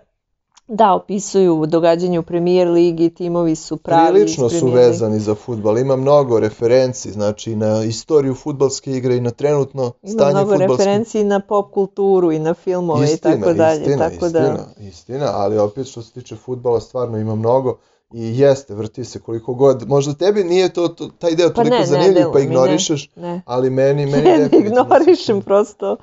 da, 0.72 0.94
opisuju 0.94 1.66
događanje 1.66 2.20
u 2.20 2.24
premijer 2.24 2.70
ligi, 2.70 3.10
timovi 3.10 3.56
su 3.56 3.78
pravi 3.78 4.14
Prilično 4.14 4.50
su 4.50 4.68
vezani 4.68 5.20
za 5.20 5.36
futbal, 5.36 5.78
ima 5.78 5.96
mnogo 5.96 6.40
referenci, 6.40 7.12
znači 7.12 7.56
na 7.56 7.84
istoriju 7.84 8.36
futbalske 8.36 8.92
igre 8.92 9.16
i 9.16 9.22
na 9.22 9.32
trenutno 9.32 9.92
Ima 10.04 10.12
stanje 10.12 10.32
mnogo 10.32 10.52
fudbalske 10.52 10.84
referenci 10.84 11.20
i 11.20 11.24
na 11.24 11.40
pop 11.40 11.72
kulturu 11.72 12.32
i 12.32 12.40
na 12.40 12.54
filmove 12.54 13.10
i 13.10 13.14
Istina, 13.14 13.36
tako 13.36 13.54
dalje. 13.54 13.82
istina, 13.82 14.10
tako 14.10 14.30
da, 14.30 14.40
istina, 14.40 14.90
istina, 14.90 15.32
ali 15.34 15.58
opet 15.58 15.88
što 15.88 16.02
se 16.02 16.12
tiče 16.12 16.36
futbala 16.36 16.80
stvarno 16.80 17.18
ima 17.18 17.36
mnogo 17.36 17.78
i 18.14 18.40
jeste, 18.40 18.76
vrti 18.76 19.06
se 19.06 19.20
koliko 19.20 19.54
god, 19.54 19.88
možda 19.88 20.14
tebi 20.14 20.44
nije 20.44 20.74
to, 20.74 20.88
to 20.88 21.10
taj 21.20 21.36
deo 21.36 21.50
Pa 21.50 21.54
toliko 21.54 21.76
ne, 21.76 21.80
ne 21.80 21.86
zanimljiv 21.86 22.26
pa 22.34 22.40
ne. 22.40 22.46
ignorišeš, 22.46 23.10
ne. 23.16 23.42
ali 23.46 23.70
meni, 23.70 24.06
meni 24.06 24.24
Ne, 24.30 24.38
ne 24.38 24.58
ignorišem 24.60 25.42
prosto. 25.42 25.98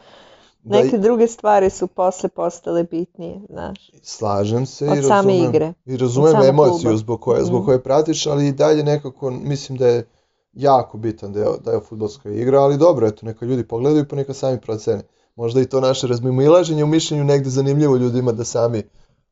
Da 0.68 0.76
Neke 0.76 0.98
druge 0.98 1.26
stvari 1.26 1.70
su 1.70 1.86
posle 1.86 2.28
postale 2.28 2.84
bitnije, 2.84 3.40
znaš. 3.48 3.90
slažem 4.02 4.66
se 4.66 4.86
i 4.86 4.88
Od 4.88 4.96
same 4.96 5.08
razumem, 5.08 5.48
igre, 5.48 5.72
i 5.86 5.96
razumem 5.96 6.42
emociju 6.44 6.80
kluba. 6.82 6.96
zbog 6.96 7.20
koje, 7.20 7.44
zbog 7.44 7.58
Mhm. 7.58 7.66
koje 7.66 7.82
pratiš, 7.82 8.26
ali 8.26 8.48
i 8.48 8.52
dalje 8.52 8.84
nekako 8.84 9.30
mislim 9.30 9.78
da 9.78 9.86
je 9.86 10.06
jako 10.52 10.98
bitan 10.98 11.32
deo, 11.32 11.56
deo 11.56 11.80
futbolska 11.80 12.30
igra, 12.30 12.60
ali 12.60 12.76
dobro, 12.78 13.06
eto, 13.06 13.26
neka 13.26 13.46
ljudi 13.46 13.64
pogledaju 13.64 14.08
pa 14.08 14.16
neka 14.16 14.34
sami 14.34 14.60
procene. 14.60 15.02
Možda 15.36 15.60
i 15.60 15.66
to 15.66 15.80
naše 15.80 16.06
razmimoilaženje 16.06 16.84
u 16.84 16.88
mišljenju 16.88 17.24
negde 17.24 17.50
zanimljivo 17.50 17.96
ljudima 17.96 18.32
da 18.32 18.44
sami 18.44 18.82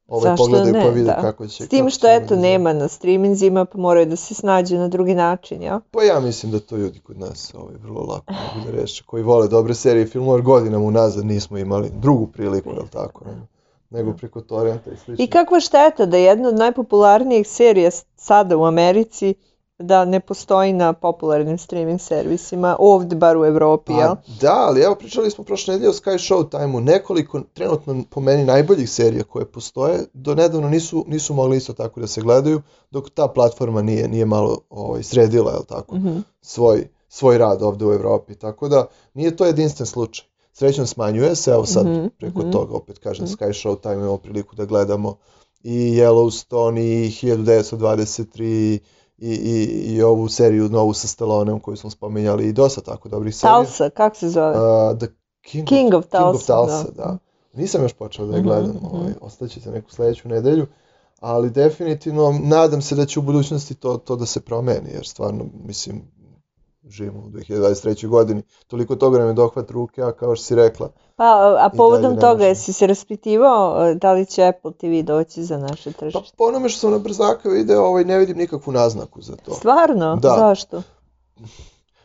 ovaj, 0.09 0.31
Zašto 0.31 0.45
pogledaju 0.45 0.73
ne, 0.73 0.83
pa 0.83 0.89
vide 0.89 1.07
da. 1.07 1.21
kako 1.21 1.47
će. 1.47 1.65
S 1.65 1.69
tim 1.69 1.91
što 1.91 2.07
eto 2.11 2.37
nema 2.37 2.73
na 2.73 2.89
streaminzima 2.89 3.65
pa 3.65 3.79
moraju 3.79 4.07
da 4.07 4.17
se 4.17 4.35
snađu 4.35 4.77
na 4.77 4.89
drugi 4.89 5.15
način, 5.15 5.63
ja? 5.63 5.81
Pa 5.91 6.03
ja 6.03 6.21
mislim 6.21 6.53
da 6.53 6.61
to 6.61 6.77
ljudi 6.77 6.99
kod 6.99 7.19
nas 7.19 7.55
ovaj, 7.55 7.75
vrlo 7.83 8.01
lako 8.01 8.33
mogu 8.33 8.67
da 8.67 8.81
reše, 8.81 9.05
koji 9.07 9.23
vole 9.23 9.49
dobre 9.49 9.75
serije 9.75 10.03
i 10.03 10.07
filmove, 10.07 10.43
godinama 10.43 10.85
unazad 10.85 11.27
nismo 11.27 11.59
imali 11.59 11.91
drugu 11.95 12.27
priliku, 12.27 12.71
jel 12.71 12.87
tako, 12.93 13.25
nego, 13.25 13.47
nego 13.91 14.17
preko 14.17 14.41
torrenta 14.41 14.91
i 14.91 14.97
slično. 14.97 15.25
I 15.25 15.27
kakva 15.27 15.61
šteta 15.61 16.07
da 16.07 16.17
jedna 16.17 16.49
od 16.49 16.55
najpopularnijih 16.55 17.49
serija 17.49 17.91
sada 18.17 18.57
u 18.57 18.65
Americi 18.65 19.35
da 19.79 20.05
ne 20.05 20.21
postoji 20.21 20.73
na 20.73 20.93
popularnim 20.93 21.59
streaming 21.59 22.01
servisima, 22.01 22.77
ovde 22.79 23.17
bar 23.17 23.37
u 23.37 23.45
Evropi, 23.45 23.93
jel? 23.93 24.15
Pa 24.17 24.23
da, 24.41 24.55
ali 24.59 24.81
evo 24.81 24.95
pričali 24.95 25.31
smo 25.31 25.45
prošle 25.45 25.73
nedelje 25.73 25.91
o 25.91 25.95
Sky 25.95 26.19
Showtime-u, 26.25 26.81
nekoliko 26.81 27.41
trenutno 27.55 28.05
po 28.11 28.21
meni 28.21 28.45
najboljih 28.45 28.91
serija 28.91 29.25
koje 29.25 29.45
postoje, 29.45 29.99
do 30.15 30.35
nedavno 30.35 30.69
nisu, 30.69 31.05
nisu 31.09 31.35
mogli 31.35 31.57
isto 31.57 31.73
tako 31.73 32.01
da 32.01 32.07
se 32.07 32.21
gledaju, 32.21 32.63
dok 32.91 33.11
ta 33.11 33.29
platforma 33.29 33.83
nije, 33.83 34.09
nije 34.09 34.25
malo 34.27 34.59
ovaj, 34.71 35.03
sredila, 35.03 35.53
jel 35.53 35.63
tako, 35.65 35.97
Mhm. 35.97 36.19
svoj, 36.41 36.89
svoj 37.09 37.39
rad 37.39 37.63
ovde 37.63 37.85
u 37.87 37.93
Evropi, 37.93 38.35
tako 38.35 38.69
da 38.69 38.87
nije 39.15 39.37
to 39.37 39.47
jedinstven 39.47 39.87
slučaj. 39.87 40.27
Srećno 40.53 40.87
smanjuje 40.87 41.37
se, 41.37 41.51
evo 41.51 41.67
sad 41.67 41.87
Mhm, 41.87 42.07
preko 42.19 42.41
mhm. 42.41 42.51
toga, 42.51 42.75
opet 42.75 42.99
kažem, 42.99 43.27
Sky 43.27 43.49
Showtime 43.49 43.95
imamo 43.95 44.17
priliku 44.17 44.57
da 44.57 44.65
gledamo 44.65 45.17
i 45.63 45.73
Yellowstone 45.93 46.79
i 46.79 47.11
1923 47.11 48.79
i, 49.19 49.31
i, 49.31 49.95
i 49.95 50.03
ovu 50.03 50.29
seriju 50.29 50.69
novu 50.69 50.95
sa 50.95 51.09
Stalloneom 51.09 51.61
koju 51.61 51.77
smo 51.77 51.91
spominjali 51.91 52.49
i 52.49 52.53
dosta 52.53 52.81
tako 52.81 53.09
dobrih 53.09 53.37
serija. 53.37 53.55
Talsa, 53.55 53.91
kako 53.91 54.17
se 54.17 54.29
zove? 54.29 54.51
Uh, 54.51 54.99
the 54.99 55.07
King, 55.41 55.69
King 55.69 55.95
of 55.95 56.05
King 56.05 56.11
Tulsa, 56.11 56.59
of 56.59 56.69
Tulsa, 56.69 56.91
da. 56.97 57.05
da. 57.05 57.19
Nisam 57.53 57.83
još 57.83 57.93
počeo 57.93 58.27
da 58.27 58.35
je 58.35 58.41
Mhm, 58.41 58.49
gledam, 58.49 58.71
mhm. 58.71 58.87
ovaj, 58.87 59.13
ostaće 59.21 59.61
za 59.61 59.71
neku 59.71 59.91
sledeću 59.91 60.29
nedelju, 60.29 60.67
ali 61.21 61.51
definitivno 61.51 62.39
nadam 62.43 62.83
se 62.83 62.95
da 62.95 63.07
će 63.07 63.19
u 63.19 63.23
budućnosti 63.23 63.75
to, 63.75 63.97
to 63.97 64.17
da 64.17 64.27
se 64.27 64.41
promeni, 64.41 64.91
jer 64.93 65.07
stvarno, 65.07 65.45
mislim, 65.65 66.03
živimo 66.87 67.19
u 67.19 67.31
2023. 67.31 68.07
godini, 68.09 68.43
toliko 68.67 68.97
toga 68.97 69.19
nam 69.19 69.29
je 69.29 69.35
dohvat 69.35 69.71
ruke, 69.71 70.03
a 70.03 70.13
kao 70.13 70.37
što 70.37 70.45
si 70.45 70.55
rekla, 70.55 70.89
Pa, 71.17 71.25
a- 71.59 71.71
povodom 71.71 72.17
toga, 72.17 72.45
jesi 72.45 72.73
se 72.73 72.87
raspitivao 72.87 73.95
da 73.95 74.13
li 74.13 74.27
će 74.27 74.45
Apple 74.45 74.73
TV 74.73 75.03
doći 75.05 75.45
za 75.45 75.59
naše 75.59 75.93
pa 75.93 75.99
tržište? 75.99 76.37
po 76.37 76.45
onome 76.45 76.69
što 76.69 76.81
sam 76.81 76.91
na 76.91 76.99
brzaka 76.99 77.49
video, 77.49 77.83
ovaj, 77.83 78.05
ne 78.05 78.19
vidim 78.19 78.37
nikakvu 78.39 78.73
naznaku 78.73 79.23
za 79.23 79.37
to. 79.37 79.55
Stvarno? 79.55 80.17
Da. 80.17 80.29
Zašto? 80.31 80.83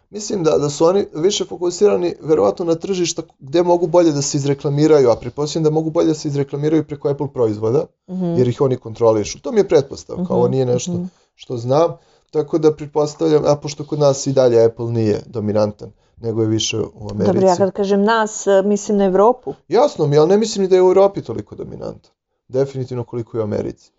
Mislim 0.10 0.44
da, 0.44 0.52
da 0.52 0.70
su 0.70 0.86
oni 0.86 1.06
više 1.16 1.46
fokusirani 1.46 2.16
verovatno 2.22 2.66
na 2.66 2.76
tržišta 2.76 3.22
gde 3.40 3.64
mogu 3.64 3.88
bolje 3.88 4.12
da 4.12 4.22
se 4.22 4.38
izreklamiraju, 4.38 5.10
a 5.10 5.16
pretpostavljam 5.16 5.64
da 5.64 5.70
mogu 5.70 5.90
bolje 5.90 6.08
da 6.08 6.14
se 6.14 6.28
izreklamiraju 6.28 6.84
preko 6.84 7.10
Apple 7.10 7.28
proizvoda, 7.30 7.86
Mhm. 8.10 8.26
jer 8.26 8.48
ih 8.48 8.62
oni 8.62 8.78
kontrolišu. 8.78 9.42
To 9.42 9.52
mi 9.52 9.60
je 9.60 9.68
pretpostavka, 9.68 10.26
ovo 10.30 10.44
Mhm, 10.44 10.52
nije 10.52 10.66
nešto 10.66 10.92
mhm. 10.92 11.04
što 11.36 11.58
znam, 11.58 11.92
tako 12.32 12.58
da 12.58 12.76
pretpostavljam, 12.76 13.44
a 13.46 13.56
pošto 13.56 13.86
kod 13.86 14.00
nas 14.00 14.28
i 14.28 14.34
dalje 14.34 14.66
Apple 14.66 14.92
nije 14.92 15.22
dominantan, 15.26 15.92
nego 16.22 16.42
je 16.42 16.48
više 16.48 16.78
u 16.80 17.08
Americi. 17.12 17.34
Dobro, 17.34 17.48
ja 17.48 17.56
kad 17.56 17.72
kažem 17.72 18.04
nas, 18.04 18.48
e, 18.48 18.62
mislim 18.62 18.98
na 18.98 19.06
Evropu. 19.06 19.54
Jasno 19.68 20.08
mi, 20.08 20.18
ali 20.18 20.30
ne 20.30 20.38
mislim 20.38 20.62
ni 20.62 20.70
da 20.70 20.76
je 20.76 20.84
u 20.84 20.88
Europi 20.88 21.22
toliko 21.22 21.56
dominantan. 21.56 22.12
Definitivno 22.48 23.04
koliko 23.04 23.38
je 23.38 23.42
u 23.42 23.44
Americi. 23.44 23.92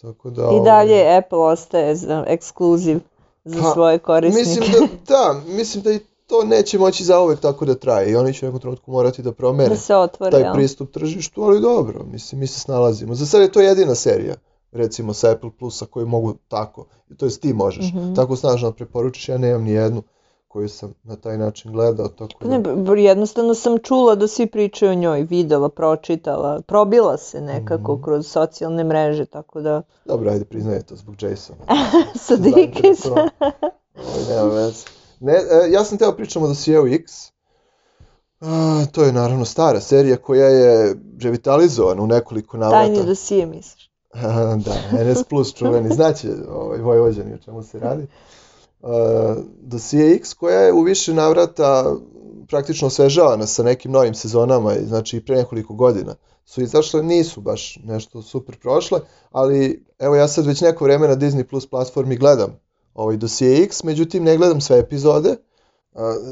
Tako 0.00 0.30
da, 0.30 0.42
I 0.42 0.44
ovaj, 0.44 0.64
dalje 0.64 1.16
Apple 1.16 1.38
ostaje 1.38 1.96
za 1.96 2.24
ekskluziv 2.28 2.98
za 3.44 3.62
Pa, 3.62 3.72
svoje 3.72 3.98
korisnike. 3.98 4.60
Mislim 4.60 4.88
da, 5.08 5.14
da, 5.14 5.40
mislim 5.46 5.82
da 5.82 5.92
i 5.92 6.00
to 6.26 6.44
neće 6.44 6.78
moći 6.78 7.04
zauvek 7.04 7.40
tako 7.40 7.64
da 7.64 7.74
traje 7.74 8.10
i 8.10 8.16
oni 8.16 8.34
će 8.34 8.46
u 8.46 8.48
nekom 8.48 8.60
trenutku 8.60 8.90
morati 8.90 9.22
da 9.22 9.32
promene 9.32 9.68
da 9.68 9.76
se 9.76 9.96
otvore, 9.96 10.30
taj 10.30 10.52
pristup 10.52 10.92
tržištu, 10.92 11.42
ali 11.42 11.60
dobro, 11.60 12.04
mislim, 12.04 12.40
mi 12.40 12.46
se 12.46 12.60
snalazimo. 12.60 13.14
Za 13.14 13.26
sad 13.26 13.40
je 13.40 13.52
to 13.52 13.60
jedina 13.60 13.94
serija, 13.94 14.34
recimo 14.72 15.12
sa 15.12 15.30
Apple 15.30 15.50
Plusa 15.50 15.86
koju 15.86 16.06
mogu 16.06 16.34
tako, 16.48 16.86
to 17.16 17.26
jest 17.26 17.42
ti 17.42 17.52
možeš, 17.52 17.84
Mhm. 17.86 18.14
tako 18.14 18.36
snažno 18.36 18.70
da 18.70 18.74
preporučiš, 18.74 19.28
ja 19.28 19.38
nemam 19.38 19.62
ni 19.62 19.70
jednu 19.70 20.02
koju 20.48 20.68
sam 20.68 20.94
na 21.02 21.16
taj 21.16 21.38
način 21.38 21.72
gledao, 21.72 22.08
tako 22.08 22.44
da... 22.44 22.50
Ne, 22.50 22.62
jednostavno 22.98 23.54
sam 23.54 23.78
čula 23.78 24.14
da 24.14 24.28
svi 24.28 24.46
pričaju 24.46 24.90
o 24.90 24.94
njoj, 24.94 25.22
videla, 25.22 25.68
pročitala, 25.68 26.60
probila 26.60 27.16
se 27.18 27.40
nekako 27.40 27.92
Mhm. 27.92 28.02
kroz 28.02 28.26
socijalne 28.26 28.84
mreže, 28.84 29.24
tako 29.26 29.60
da 29.60 29.82
Dobro, 30.04 30.30
ajde, 30.30 30.44
priznaje 30.44 30.82
to 30.82 30.96
zbog 30.96 31.14
Jasona. 31.22 31.58
sa. 32.16 33.10
Ovaj, 33.10 33.28
nema 34.28 34.44
veze. 34.44 34.84
Ne, 35.20 35.32
e, 35.32 35.70
ja 35.70 35.84
sam 35.84 35.98
teo 35.98 36.12
pričamo 36.12 36.48
da 36.48 36.54
si 36.54 36.72
X. 36.86 37.12
A, 38.40 38.46
to 38.86 39.02
je 39.02 39.12
naravno 39.12 39.44
stara 39.44 39.80
serija 39.80 40.16
koja 40.16 40.46
je 40.46 40.94
revitalizovana 41.20 42.02
u 42.02 42.06
nekoliko 42.06 42.56
navrata. 42.56 42.84
Tajni 42.84 43.06
dosije 43.06 43.46
misliš. 43.46 43.89
da, 44.64 45.04
NS 45.04 45.24
Plus 45.28 45.54
čuveni, 45.54 45.94
znaće 45.94 46.28
ovaj, 46.50 46.78
Vojvođani 46.78 47.34
o 47.34 47.38
čemu 47.38 47.62
se 47.62 47.78
radi. 47.78 48.06
Uh, 48.80 48.90
Dosije 49.60 50.14
X 50.14 50.34
koja 50.34 50.60
je 50.60 50.72
u 50.72 50.82
više 50.82 51.14
navrata 51.14 51.96
praktično 52.48 52.86
osvežavana 52.86 53.46
sa 53.46 53.62
nekim 53.62 53.92
novim 53.92 54.14
sezonama, 54.14 54.74
znači 54.86 55.24
pre 55.24 55.36
nekoliko 55.36 55.74
godina 55.74 56.14
su 56.44 56.62
izašle, 56.62 57.02
nisu 57.02 57.40
baš 57.40 57.78
nešto 57.84 58.22
super 58.22 58.58
prošle, 58.58 59.00
ali 59.30 59.84
evo 59.98 60.16
ja 60.16 60.28
sad 60.28 60.46
već 60.46 60.60
neko 60.60 60.84
vreme 60.84 61.08
na 61.08 61.16
Disney 61.16 61.42
Plus 61.42 61.66
platformi 61.66 62.16
gledam 62.16 62.58
ovaj 62.94 63.16
Dosije 63.16 63.62
X, 63.62 63.84
međutim 63.84 64.24
ne 64.24 64.36
gledam 64.36 64.60
sve 64.60 64.78
epizode, 64.78 65.36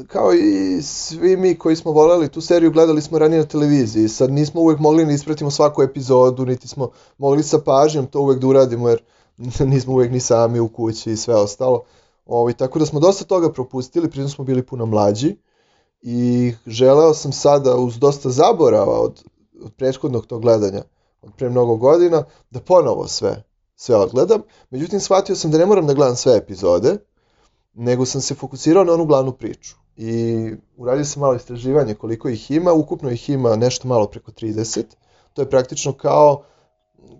kao 0.07 0.33
i 0.33 0.81
svi 0.81 1.37
mi 1.37 1.57
koji 1.57 1.75
smo 1.75 1.91
voleli 1.91 2.29
tu 2.29 2.41
seriju, 2.41 2.71
gledali 2.71 3.01
smo 3.01 3.19
ranije 3.19 3.39
na 3.39 3.45
televiziji. 3.45 4.07
Sad 4.07 4.31
nismo 4.31 4.61
uvek 4.61 4.79
mogli 4.79 5.05
da 5.05 5.11
ispratimo 5.11 5.51
svaku 5.51 5.83
epizodu, 5.83 6.45
niti 6.45 6.67
smo 6.67 6.89
mogli 7.17 7.43
sa 7.43 7.59
pažnjom 7.59 8.07
to 8.07 8.21
uvek 8.21 8.39
da 8.39 8.47
uradimo, 8.47 8.89
jer 8.89 9.01
nismo 9.71 9.93
uvek 9.93 10.11
ni 10.11 10.19
sami 10.19 10.59
u 10.59 10.67
kući 10.67 11.11
i 11.11 11.17
sve 11.17 11.35
ostalo. 11.35 11.83
Ovaj, 12.25 12.53
tako 12.53 12.79
da 12.79 12.85
smo 12.85 12.99
dosta 12.99 13.25
toga 13.25 13.51
propustili, 13.51 14.09
pritom 14.09 14.29
smo 14.29 14.43
bili 14.43 14.65
puno 14.65 14.85
mlađi 14.85 15.35
i 16.01 16.53
želeo 16.67 17.13
sam 17.13 17.31
sada 17.31 17.75
uz 17.75 17.99
dosta 17.99 18.29
zaborava 18.29 18.99
od, 18.99 19.23
od 19.63 19.73
prethodnog 19.73 20.25
tog 20.25 20.41
gledanja, 20.41 20.83
od 21.21 21.31
pre 21.37 21.49
mnogo 21.49 21.75
godina, 21.75 22.23
da 22.49 22.59
ponovo 22.59 23.07
sve, 23.07 23.43
sve 23.75 23.95
odgledam. 23.95 24.41
Međutim, 24.69 24.99
shvatio 24.99 25.35
sam 25.35 25.51
da 25.51 25.57
ne 25.57 25.65
moram 25.65 25.87
da 25.87 25.93
gledam 25.93 26.15
sve 26.15 26.37
epizode, 26.37 26.97
nego 27.79 28.05
sam 28.05 28.21
se 28.21 28.35
fokusirao 28.35 28.83
na 28.83 28.93
onu 28.93 29.05
glavnu 29.05 29.31
priču. 29.31 29.75
I 29.97 30.35
uradio 30.77 31.05
sam 31.05 31.19
malo 31.21 31.35
istraživanje 31.35 31.93
koliko 31.93 32.29
ih 32.29 32.51
ima, 32.51 32.73
ukupno 32.73 33.09
ih 33.11 33.29
ima 33.29 33.55
nešto 33.55 33.87
malo 33.87 34.07
preko 34.07 34.31
30. 34.31 34.83
To 35.33 35.41
je 35.41 35.49
praktično 35.49 35.93
kao, 35.93 36.43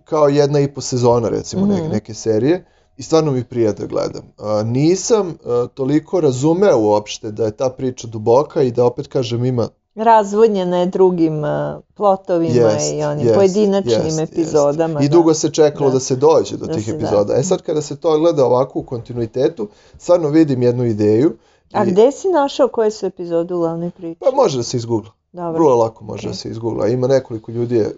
kao 0.04 0.28
jedna 0.28 0.60
i 0.60 0.68
po 0.68 0.80
sezona, 0.80 1.28
recimo, 1.28 1.66
neke, 1.66 1.82
Mhm. 1.82 1.92
neke 1.92 2.14
serije. 2.14 2.64
I 2.96 3.02
stvarno 3.02 3.32
mi 3.32 3.44
prija 3.44 3.72
da 3.72 3.86
gledam. 3.86 4.22
A, 4.38 4.62
nisam 4.62 5.34
a, 5.44 5.66
toliko 5.74 6.20
razumeo 6.20 6.78
uopšte 6.78 7.30
da 7.32 7.44
je 7.44 7.56
ta 7.56 7.70
priča 7.70 8.06
duboka 8.06 8.62
i 8.62 8.70
da 8.70 8.84
opet 8.84 9.06
kažem 9.06 9.44
ima 9.44 9.68
razvodnjena 9.94 10.78
je 10.78 10.86
drugim 10.86 11.38
uh, 11.38 11.48
plotovima 11.94 12.54
Jest, 12.70 12.92
i 12.92 13.02
onim 13.02 13.24
jest, 13.24 13.34
pojedinačnim 13.36 13.92
jest, 13.96 14.18
jest. 14.18 14.32
epizodama. 14.32 15.00
I 15.00 15.08
da. 15.08 15.12
dugo 15.12 15.34
se 15.34 15.50
čekalo 15.50 15.86
Da. 15.86 15.94
da, 15.94 16.00
se 16.00 16.16
dođe 16.16 16.56
do 16.56 16.66
Da 16.66 16.72
tih 16.74 16.86
da. 16.86 16.94
epizoda. 16.94 17.34
E 17.34 17.42
sad 17.42 17.62
kada 17.62 17.82
se 17.82 17.96
to 17.96 18.18
gleda 18.18 18.46
ovako 18.46 18.78
u 18.78 18.82
kontinuitetu, 18.82 19.68
stvarno 19.98 20.28
vidim 20.28 20.62
jednu 20.62 20.84
ideju. 20.84 21.36
A 21.72 21.84
I- 21.84 21.90
gde 21.90 22.12
si 22.12 22.28
našao 22.28 22.68
koje 22.68 22.90
su 22.90 23.06
epizode 23.06 23.54
u 23.54 23.58
glavnoj 23.58 23.90
priči? 23.90 24.20
Pa 24.20 24.30
može 24.32 24.56
da 24.56 24.62
se 24.62 24.76
izgoogla. 24.76 25.10
Dobro. 25.32 25.52
Vrlo 25.52 25.76
lako 25.76 26.04
može 26.04 26.28
Ok. 26.28 26.30
da 26.30 26.36
se 26.36 26.48
izgoogla. 26.50 26.88
Ima 26.88 27.06
nekoliko 27.06 27.52
ljudi 27.52 27.76
je 27.76 27.96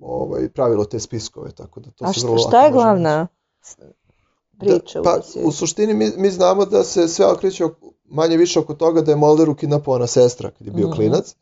ovaj, 0.00 0.48
pravilo 0.48 0.84
te 0.84 1.00
spiskove, 1.00 1.52
tako 1.52 1.80
da 1.80 1.90
to 1.90 2.04
A 2.04 2.12
se 2.12 2.18
šta, 2.18 2.26
vrlo 2.26 2.38
šta 2.38 2.46
lako 2.48 2.56
je 2.58 2.62
može 2.64 2.74
glavna 2.74 3.26
priča 4.58 5.00
Da, 5.00 5.02
pa 5.04 5.18
u 5.42 5.52
suštini 5.52 5.94
mi, 5.94 6.12
mi 6.16 6.30
znamo 6.30 6.64
da 6.64 6.84
se 6.84 7.08
sve 7.08 7.26
okreće 7.26 7.64
oko- 7.64 7.92
manje 8.08 8.36
više 8.36 8.58
oko 8.60 8.74
toga 8.74 9.02
da 9.02 9.10
je 9.12 9.16
Mulderu 9.16 9.54
kidnapovana 9.54 10.06
sestra 10.06 10.50
kad 10.50 10.66
je 10.66 10.72
bio 10.72 10.86
Mhm. 10.86 10.96
klinac 10.96 11.34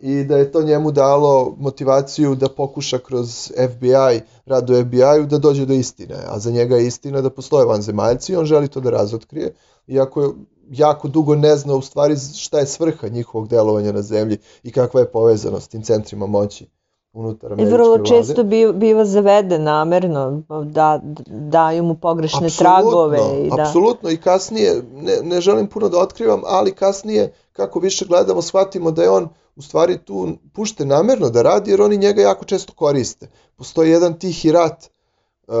i 0.00 0.24
da 0.24 0.36
je 0.36 0.52
to 0.52 0.62
njemu 0.62 0.90
dalo 0.92 1.54
motivaciju 1.58 2.34
da 2.34 2.48
pokuša 2.48 2.98
kroz 2.98 3.52
FBI, 3.70 4.20
rad 4.46 4.70
u 4.70 4.74
FBI-u 4.74 5.26
da 5.26 5.38
dođe 5.38 5.66
do 5.66 5.74
istine, 5.74 6.14
a 6.28 6.38
za 6.38 6.50
njega 6.50 6.76
je 6.76 6.86
istina 6.86 7.20
da 7.20 7.30
postoje 7.30 7.66
vanzemaljci 7.66 8.32
i 8.32 8.36
on 8.36 8.44
želi 8.44 8.68
to 8.68 8.80
da 8.80 8.90
razotkrije, 8.90 9.54
iako 9.86 10.22
je 10.22 10.28
jako 10.70 11.08
dugo 11.08 11.34
ne 11.34 11.56
zna 11.56 11.74
u 11.74 11.82
stvari 11.82 12.16
šta 12.36 12.58
je 12.58 12.66
svrha 12.66 13.08
njihovog 13.08 13.48
delovanja 13.48 13.92
na 13.92 14.02
zemlji 14.02 14.38
i 14.62 14.72
kakva 14.72 15.00
je 15.00 15.10
povezanost 15.12 15.64
s 15.64 15.68
tim 15.68 15.82
centrima 15.82 16.26
moći 16.26 16.66
unutar 17.12 17.50
I 17.50 17.52
američke 17.52 17.74
vrlo 17.74 17.88
vlade. 17.88 18.08
često 18.08 18.44
bi, 18.44 18.72
biva 18.72 19.04
zaveden 19.04 19.62
namerno, 19.62 20.42
da, 20.64 21.00
daju 21.26 21.82
mu 21.82 21.94
pogrešne 21.94 22.46
Apsolutno, 22.46 22.82
tragove. 22.82 23.18
I 23.44 23.50
da, 23.56 23.62
apsolutno 23.62 24.10
i 24.10 24.16
kasnije, 24.16 24.82
ne, 24.94 25.16
ne 25.22 25.40
želim 25.40 25.66
puno 25.66 25.88
da 25.88 25.98
otkrivam, 25.98 26.40
ali 26.46 26.74
kasnije 26.74 27.32
kako 27.52 27.80
više 27.80 28.04
gledamo 28.04 28.42
shvatimo 28.42 28.90
da 28.90 29.02
je 29.02 29.10
on 29.10 29.28
u 29.56 29.62
stvari 29.62 29.98
tu 29.98 30.28
pušten 30.52 30.88
namerno 30.88 31.30
da 31.30 31.42
radi 31.42 31.70
jer 31.70 31.82
oni 31.82 31.96
njega 31.96 32.22
jako 32.22 32.44
često 32.44 32.72
koriste. 32.72 33.28
Postoji 33.56 33.90
jedan 33.90 34.18
tihi 34.18 34.52
rat 34.52 34.90
uh, 35.46 35.54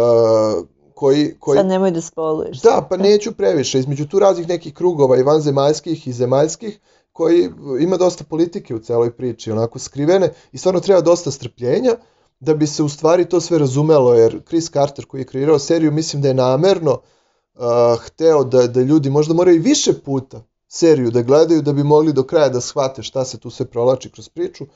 koji, 0.94 1.34
koji 1.38 1.56
Sad 1.56 1.66
nemoj 1.66 1.90
da 1.90 2.00
spoluješ. 2.00 2.60
Da, 2.62 2.86
pa 2.90 2.96
neću 2.96 3.32
previše. 3.32 3.78
Između 3.78 4.08
tu 4.08 4.18
raznih 4.18 4.48
nekih 4.48 4.74
krugova 4.74 5.18
i 5.18 5.22
vanzemaljskih 5.22 6.06
i 6.08 6.12
zemaljskih 6.12 6.80
koji 7.18 7.50
ima 7.80 7.96
dosta 7.96 8.24
politike 8.24 8.74
u 8.74 8.78
celoj 8.78 9.10
priči, 9.10 9.50
onako 9.50 9.78
skrivene 9.78 10.32
i 10.52 10.58
stvarno 10.58 10.80
treba 10.80 11.00
dosta 11.00 11.30
strpljenja 11.30 11.96
da 12.40 12.54
bi 12.54 12.66
se 12.66 12.82
u 12.82 12.88
stvari 12.88 13.24
to 13.28 13.40
sve 13.40 13.58
razumelo, 13.58 14.14
jer 14.14 14.40
Chris 14.46 14.70
Carter 14.70 15.06
koji 15.06 15.20
je 15.20 15.26
kreirao 15.26 15.58
seriju, 15.58 15.92
mislim 15.92 16.22
da 16.22 16.28
je 16.28 16.34
namerno 16.34 16.92
uh, 16.92 17.62
hteo 18.00 18.44
da, 18.44 18.66
da 18.66 18.80
ljudi 18.80 19.10
možda 19.10 19.34
moraju 19.34 19.62
više 19.62 19.92
puta 20.04 20.42
seriju 20.68 21.10
da 21.10 21.22
gledaju 21.22 21.62
da 21.62 21.72
bi 21.72 21.82
mogli 21.82 22.12
do 22.12 22.22
kraja 22.22 22.48
da 22.48 22.60
shvate 22.60 23.02
šta 23.02 23.24
se 23.24 23.38
tu 23.38 23.50
sve 23.50 23.66
provlači 23.66 24.10
kroz 24.10 24.28
priču. 24.28 24.66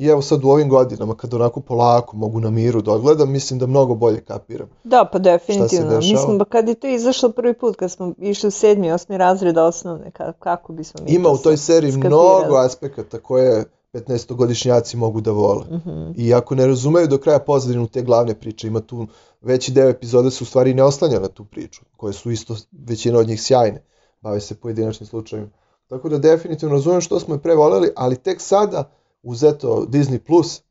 I 0.00 0.06
evo 0.06 0.22
sad 0.22 0.44
u 0.44 0.48
ovim 0.48 0.68
godinama, 0.68 1.14
kad 1.14 1.34
onako 1.34 1.60
polako 1.60 2.16
mogu 2.16 2.40
na 2.40 2.50
miru 2.50 2.82
da 2.82 2.92
odgledam, 2.92 3.30
mislim 3.30 3.58
da 3.58 3.66
mnogo 3.66 3.94
bolje 3.94 4.20
kapiram. 4.20 4.68
Da, 4.84 5.08
pa 5.12 5.18
definitivno. 5.18 5.96
Mislim, 5.96 6.38
ba 6.38 6.44
kad 6.44 6.68
je 6.68 6.74
to 6.74 6.86
izašlo 6.86 7.28
prvi 7.28 7.54
put, 7.54 7.76
kad 7.76 7.90
smo 7.90 8.14
išli 8.18 8.48
u 8.48 8.50
sedmi, 8.50 8.92
osmi 8.92 9.18
razred 9.18 9.58
osnovne, 9.58 10.10
ka, 10.10 10.32
kako 10.32 10.72
bismo 10.72 11.00
mi 11.04 11.12
Ima 11.12 11.28
u 11.28 11.38
toj 11.38 11.56
seriji 11.56 11.92
skapirali? 11.92 12.14
mnogo 12.14 12.56
aspekata 12.56 13.18
koje 13.18 13.64
15-godišnjaci 13.92 14.96
mogu 14.96 15.20
da 15.20 15.30
vole. 15.30 15.64
Mhm. 15.70 16.12
I 16.16 16.34
ako 16.34 16.54
ne 16.54 16.66
razumeju 16.66 17.06
do 17.06 17.18
kraja 17.18 17.38
pozadinu 17.38 17.86
te 17.86 18.02
glavne 18.02 18.34
priče, 18.34 18.66
ima 18.66 18.80
tu 18.80 19.06
veći 19.40 19.72
deo 19.72 19.88
epizode 19.88 20.30
se 20.30 20.44
u 20.44 20.46
stvari 20.46 20.74
ne 20.74 20.82
oslanja 20.82 21.20
na 21.20 21.28
tu 21.28 21.44
priču, 21.44 21.82
koje 21.96 22.12
su 22.12 22.30
isto 22.30 22.56
većina 22.72 23.18
od 23.18 23.28
njih 23.28 23.42
sjajne, 23.42 23.82
bave 24.20 24.40
se 24.40 24.54
pojedinačnim 24.54 25.06
slučajima. 25.06 25.48
Tako 25.86 26.08
da 26.08 26.18
definitivno 26.18 26.74
razumem 26.74 27.00
što 27.00 27.20
smo 27.20 27.34
je 27.34 27.38
pre 27.38 27.54
voleli, 27.54 27.90
ali 27.96 28.16
tek 28.16 28.40
sada, 28.40 28.90
uz 29.22 29.44
eto 29.44 29.86
Disney 29.88 30.18
Plus, 30.18 30.62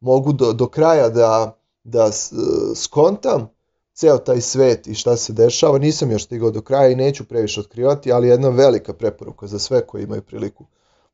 mogu 0.00 0.32
do, 0.32 0.52
do 0.52 0.68
kraja 0.68 1.08
da, 1.08 1.58
da 1.84 2.12
s- 2.12 2.32
skontam 2.76 3.48
ceo 3.94 4.18
taj 4.18 4.40
svet 4.40 4.86
i 4.86 4.94
šta 4.94 5.16
se 5.16 5.32
dešava. 5.32 5.78
Nisam 5.78 6.10
još 6.10 6.24
stigao 6.24 6.50
do 6.50 6.60
kraja 6.62 6.88
i 6.88 6.96
neću 6.96 7.24
previše 7.24 7.60
otkrivati, 7.60 8.12
ali 8.12 8.28
jedna 8.28 8.48
velika 8.48 8.92
preporuka 8.92 9.46
za 9.46 9.58
sve 9.58 9.86
koji 9.86 10.02
imaju 10.02 10.22
priliku 10.22 10.64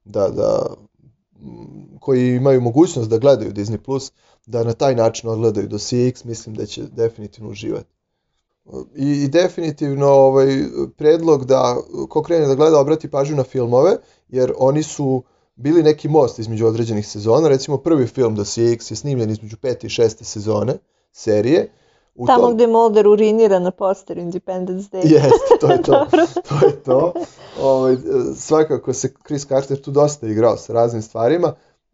da, 0.05 0.29
da 0.29 0.67
koji 2.01 2.37
imaju 2.37 2.61
mogućnost 2.61 3.11
da 3.11 3.19
gledaju 3.19 3.53
Disney 3.53 3.77
Plus, 3.79 4.13
da 4.47 4.65
na 4.65 4.73
taj 4.73 4.95
način 4.95 5.29
odgledaju 5.29 5.69
do 5.69 5.79
CX, 5.79 6.25
mislim 6.25 6.55
da 6.55 6.67
će 6.67 6.83
definitivno 6.83 7.51
uživati. 7.51 7.89
I, 8.97 9.23
i 9.25 9.29
definitivno 9.29 10.07
ovaj 10.07 10.47
predlog 10.97 11.45
da 11.45 11.77
ko 12.09 12.23
krene 12.23 12.47
da 12.47 12.55
gleda 12.55 12.81
obrati 12.81 13.11
pažnju 13.11 13.37
na 13.37 13.45
filmove, 13.45 13.97
jer 14.29 14.53
oni 14.59 14.83
su 14.83 15.23
bili 15.57 15.83
neki 15.83 16.09
most 16.09 16.39
između 16.39 16.67
određenih 16.67 17.09
sezona. 17.09 17.49
Recimo 17.49 17.77
prvi 17.77 18.07
film 18.07 18.35
The 18.35 18.43
CX 18.45 18.93
je 18.93 18.97
snimljen 18.97 19.31
između 19.31 19.57
pete 19.57 19.87
i 19.87 19.91
šeste 19.91 20.25
sezone 20.25 20.75
serije. 21.13 21.69
U 22.15 22.27
Tamo 22.27 22.43
tom- 22.43 22.55
gde 22.55 22.67
Mulder 22.67 23.09
urinira 23.09 23.59
na 23.59 23.71
poster 23.71 24.19
Independence 24.19 24.89
Day. 24.93 25.03
Jeste, 25.15 25.59
to 25.61 25.73
je 25.73 25.83
to. 25.83 26.07
To 26.49 26.67
je 26.67 26.73
to. 26.77 27.13
Ovaj, 27.61 27.97
svakako 28.37 28.93
se 28.93 29.13
Chris 29.27 29.47
Carter 29.47 29.81
tu 29.81 29.91
dosta 29.91 30.27
igrao 30.27 30.57
sa 30.57 30.73
raznim 30.73 31.03
stvarima 31.03 31.53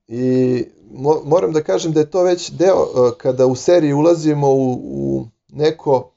i 0.09 0.65
mo 0.91 1.21
moram 1.25 1.53
da 1.53 1.63
kažem 1.63 1.93
da 1.93 2.01
je 2.01 2.11
to 2.11 2.23
već 2.23 2.51
deo 2.51 2.77
eh, 2.77 3.11
kada 3.19 3.47
u 3.47 3.55
seriji 3.55 3.93
ulazimo 3.93 4.49
u, 4.51 4.73
u 4.73 5.27
neko 5.49 6.11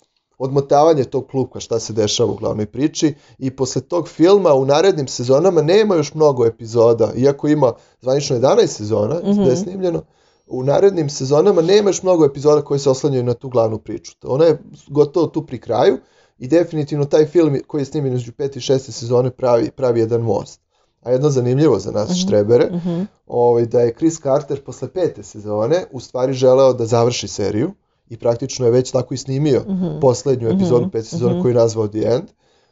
odmotavanje 0.44 1.04
tog 1.04 1.28
kluka 1.28 1.60
šta 1.60 1.80
se 1.80 1.94
dešava 1.94 2.32
u 2.32 2.36
glavnoj 2.36 2.66
priči 2.66 3.14
i 3.40 3.52
posle 3.52 3.82
tog 3.82 4.08
filma 4.10 4.54
u 4.54 4.66
narednim 4.66 5.08
sezonama 5.08 5.62
nema 5.62 5.96
još 5.96 6.14
mnogo 6.14 6.46
epizoda, 6.46 7.12
iako 7.16 7.48
ima 7.48 7.74
zvanično 8.02 8.36
11 8.38 8.68
sezona 8.68 9.16
mm 9.16 9.30
Mhm. 9.30 9.44
da 9.44 9.50
je 9.50 9.58
snimljeno, 9.58 10.02
u 10.48 10.64
narednim 10.64 11.10
sezonama 11.10 11.62
nema 11.62 11.90
još 11.90 12.04
mnogo 12.04 12.26
epizoda 12.26 12.62
koji 12.62 12.80
se 12.80 12.90
oslanjaju 12.90 13.24
na 13.24 13.34
tu 13.34 13.50
glavnu 13.50 13.78
priču. 13.78 14.12
Ona 14.24 14.46
je 14.46 14.58
gotovo 14.88 15.28
tu 15.28 15.46
pri 15.46 15.60
kraju 15.60 15.98
i 16.40 16.48
definitivno 16.48 17.06
taj 17.06 17.26
film 17.26 17.58
koji 17.68 17.82
je 17.82 17.86
snimljen 17.86 18.14
između 18.14 18.32
5 18.34 18.58
i 18.58 18.62
6 18.62 18.92
sezone 18.92 19.32
pravi, 19.32 19.72
pravi 19.72 20.00
jedan 20.00 20.22
most. 20.22 20.62
A 21.02 21.12
jedno 21.12 21.30
zanimljivo 21.30 21.80
za 21.80 21.92
nas 21.92 22.10
Mhm. 22.10 22.18
štrebere, 22.18 22.70
Mhm. 22.74 23.02
ovaj, 23.28 23.66
da 23.66 23.82
je 23.82 23.94
Chris 23.94 24.20
Carter 24.20 24.62
posle 24.62 24.88
pete 24.88 25.24
sezone 25.24 25.86
u 25.92 26.00
stvari 26.00 26.34
želeo 26.34 26.74
da 26.74 26.86
završi 26.86 27.28
seriju 27.28 27.72
i 28.10 28.18
praktično 28.18 28.66
je 28.66 28.72
već 28.72 28.92
tako 28.92 29.14
i 29.14 29.18
snimio 29.18 29.64
Mhm. 29.68 30.00
poslednju 30.02 30.50
epizodu 30.50 30.82
Mhm, 30.82 30.90
pete 30.90 31.06
sezone 31.06 31.34
mhm. 31.34 31.42
koju 31.42 31.50
je 31.52 31.56
nazvao 31.56 31.88
The 31.88 32.00
End, 32.06 32.26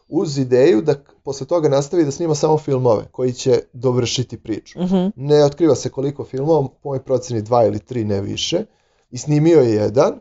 uz 0.10 0.38
ideju 0.38 0.82
da 0.82 0.96
posle 1.24 1.48
toga 1.48 1.70
nastavi 1.70 2.06
da 2.06 2.12
snima 2.12 2.36
samo 2.36 2.58
filmove 2.58 3.04
koji 3.12 3.34
će 3.34 3.60
dovršiti 3.74 4.38
priču. 4.38 4.80
Mhm. 4.80 5.08
Ne 5.15 5.44
otkriva 5.44 5.76
se 5.76 5.89
koliko 5.89 6.24
filmova, 6.24 6.67
po 6.67 6.89
mojoj 6.89 7.04
proceni 7.04 7.41
dva 7.41 7.65
ili 7.65 7.80
tri, 7.80 8.04
ne 8.04 8.22
više. 8.22 8.65
I 9.12 9.17
snimio 9.17 9.60
je 9.62 9.74
jedan, 9.74 10.20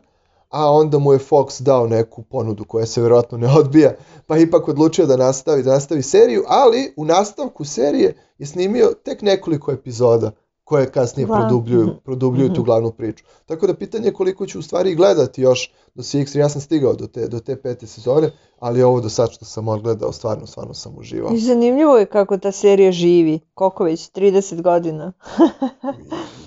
a 0.49 0.71
onda 0.71 0.99
mu 0.99 1.13
je 1.13 1.19
Fox 1.19 1.61
dao 1.61 1.87
neku 1.87 2.23
ponudu 2.23 2.65
koja 2.65 2.85
se 2.85 3.01
verovatno 3.01 3.37
ne 3.37 3.47
odbija, 3.57 3.93
pa 4.27 4.37
ipak 4.37 4.67
odlučio 4.67 5.05
da 5.05 5.17
nastavi, 5.17 5.63
da 5.63 5.71
nastavi 5.71 6.01
seriju, 6.01 6.43
ali 6.47 6.93
u 6.97 7.05
nastavku 7.05 7.65
serije 7.65 8.15
je 8.37 8.45
snimio 8.45 8.93
tek 9.03 9.21
nekoliko 9.21 9.71
epizoda 9.71 10.31
koje 10.63 10.85
kasnije 10.87 11.25
Glavno. 11.27 11.43
produbljuju, 11.43 11.83
Mhm. 11.83 11.95
produbljuju 11.97 12.47
tu 12.47 12.53
Mhm. 12.53 12.63
glavnu 12.63 12.91
priču. 12.91 13.25
Tako 13.45 13.67
da 13.67 13.73
pitanje 13.73 14.05
je 14.05 14.13
koliko 14.13 14.45
ću 14.45 14.59
u 14.59 14.61
stvari 14.61 14.95
gledati 14.95 15.41
još 15.41 15.71
do 15.95 16.03
CX, 16.03 16.35
ja 16.35 16.49
sam 16.49 16.61
stigao 16.61 16.93
do 16.93 17.07
te, 17.07 17.27
do 17.27 17.39
te 17.39 17.55
pete 17.55 17.87
sezone, 17.87 18.29
ali 18.59 18.83
ovo 18.83 19.01
do 19.01 19.09
sad 19.09 19.31
što 19.31 19.45
sam 19.45 19.67
odgledao, 19.67 20.11
stvarno, 20.11 20.47
stvarno 20.47 20.73
sam 20.73 20.97
uživao. 20.97 21.33
I 21.33 21.39
zanimljivo 21.39 21.97
je 21.97 22.05
kako 22.05 22.37
ta 22.37 22.51
serija 22.51 22.91
živi. 22.91 23.39
Koliko 23.53 23.83
već? 23.83 24.11
30 24.11 24.61
godina. 24.61 25.13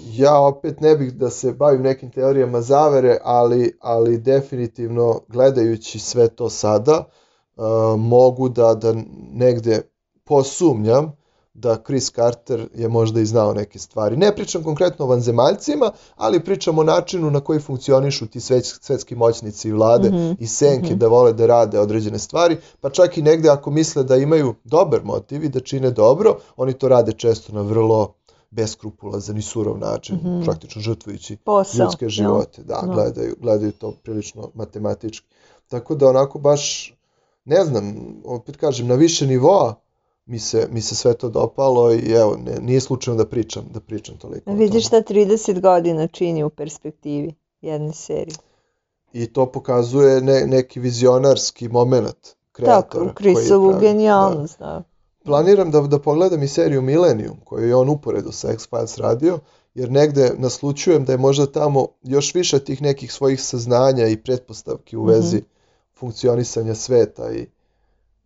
Ja 0.09 0.39
opet 0.39 0.81
ne 0.81 0.97
bih 0.97 1.13
da 1.13 1.31
se 1.31 1.53
bavim 1.53 1.83
nekim 1.83 2.11
teorijama 2.11 2.61
zavere, 2.61 3.19
ali, 3.25 3.79
ali 3.81 4.19
definitivno 4.19 5.21
gledajući 5.29 5.99
sve 5.99 6.29
to 6.29 6.49
sada, 6.51 7.05
uh, 7.57 7.65
mogu 7.99 8.49
da, 8.49 8.75
da 8.75 8.95
negde 9.33 9.83
posumnjam 10.25 11.13
da 11.55 11.77
Chris 11.79 12.11
Carter 12.11 12.69
je 12.75 12.89
možda 12.89 13.21
i 13.21 13.27
znao 13.27 13.55
neke 13.55 13.79
stvari. 13.79 14.17
Ne 14.17 14.35
pričam 14.35 14.63
konkretno 14.63 15.05
o 15.05 15.09
vanzemaljcima, 15.09 15.93
ali 16.17 16.45
pričam 16.45 16.79
o 16.79 16.83
načinu 16.85 17.31
na 17.31 17.41
koji 17.41 17.61
funkcionišu 17.61 18.27
ti 18.27 18.41
svetski 18.81 19.15
moćnici 19.15 19.69
i 19.69 19.73
vlade 19.73 20.09
Mhm, 20.09 20.33
i 20.39 20.47
senke 20.47 20.87
mhm. 20.87 20.99
da 20.99 21.09
vole 21.09 21.33
da 21.33 21.47
rade 21.47 21.79
određene 21.79 22.19
stvari, 22.19 22.57
pa 22.81 22.91
čak 22.91 23.19
i 23.19 23.23
negde 23.23 23.49
ako 23.49 23.71
misle 23.71 24.05
da 24.05 24.17
imaju 24.17 24.55
dobar 24.65 25.05
motiv 25.05 25.45
i 25.45 25.49
da 25.49 25.61
čine 25.61 25.91
dobro, 25.91 26.37
oni 26.57 26.73
to 26.73 26.89
rade 26.89 27.13
često 27.13 27.53
na 27.53 27.61
vrlo 27.63 28.15
beskrupulazan 28.51 29.39
i 29.39 29.43
surov 29.43 29.79
način, 29.79 30.17
Mhm. 30.17 30.43
praktično 30.43 30.83
žrtvujući 30.83 31.37
Posao. 31.37 31.85
ljudske 31.85 32.09
živote. 32.09 32.63
Da, 32.63 32.81
Da. 32.83 32.93
gledaju, 32.95 33.37
gledaju 33.41 33.73
to 33.73 33.93
prilično 33.93 34.51
matematički. 34.55 35.27
Tako 35.69 35.95
da 35.95 36.09
onako 36.09 36.39
baš, 36.39 36.95
ne 37.45 37.65
znam, 37.65 37.95
opet 38.25 38.57
kažem, 38.57 38.87
na 38.87 38.95
više 38.95 39.27
nivoa 39.27 39.75
mi 40.27 40.39
se, 40.39 40.69
mi 40.71 40.81
se 40.81 40.95
sve 40.95 41.15
to 41.15 41.29
dopalo 41.29 41.93
i 41.93 42.13
evo, 42.13 42.37
ne, 42.37 42.61
nije 42.61 42.81
slučajno 42.81 43.19
da 43.19 43.31
pričam, 43.31 43.65
da 43.71 43.81
pričam 43.81 44.17
toliko. 44.17 44.51
o 44.51 44.55
Vidiš 44.55 44.87
šta 44.87 44.97
30 45.03 45.61
godina 45.61 46.07
čini 46.07 46.45
u 46.45 46.51
perspektivi 46.51 47.35
jedne 47.61 47.93
serije. 47.93 48.37
I 49.13 49.27
to 49.27 49.47
pokazuje 49.47 50.21
ne, 50.21 50.47
neki 50.47 50.81
vizionarski 50.81 51.69
moment 51.69 52.37
kreatora. 52.53 53.07
Tako, 53.09 53.23
pravi. 53.69 53.81
genijalnost, 53.81 54.59
da. 54.59 54.83
planiram 55.25 55.71
da, 55.71 55.81
da 55.81 55.99
pogledam 55.99 56.43
i 56.43 56.49
seriju 56.49 56.83
Millennium, 56.83 57.37
koju 57.45 57.69
je 57.69 57.77
on 57.77 57.89
uporedo 57.89 58.33
sa 58.33 58.49
X-Files 58.53 58.99
radio, 58.99 59.39
jer 59.75 59.91
negde 59.91 60.33
naslučujem 60.39 61.05
da 61.05 61.13
je 61.13 61.19
možda 61.19 61.47
tamo 61.47 61.87
još 62.03 62.35
više 62.35 62.59
tih 62.59 62.83
nekih 62.83 63.13
svojih 63.13 63.43
saznanja 63.43 64.07
i 64.07 64.17
pretpostavki 64.17 64.97
u 64.97 65.05
vezi 65.05 65.43
funkcionisanja 65.99 66.75
sveta 66.75 67.33
i, 67.33 67.47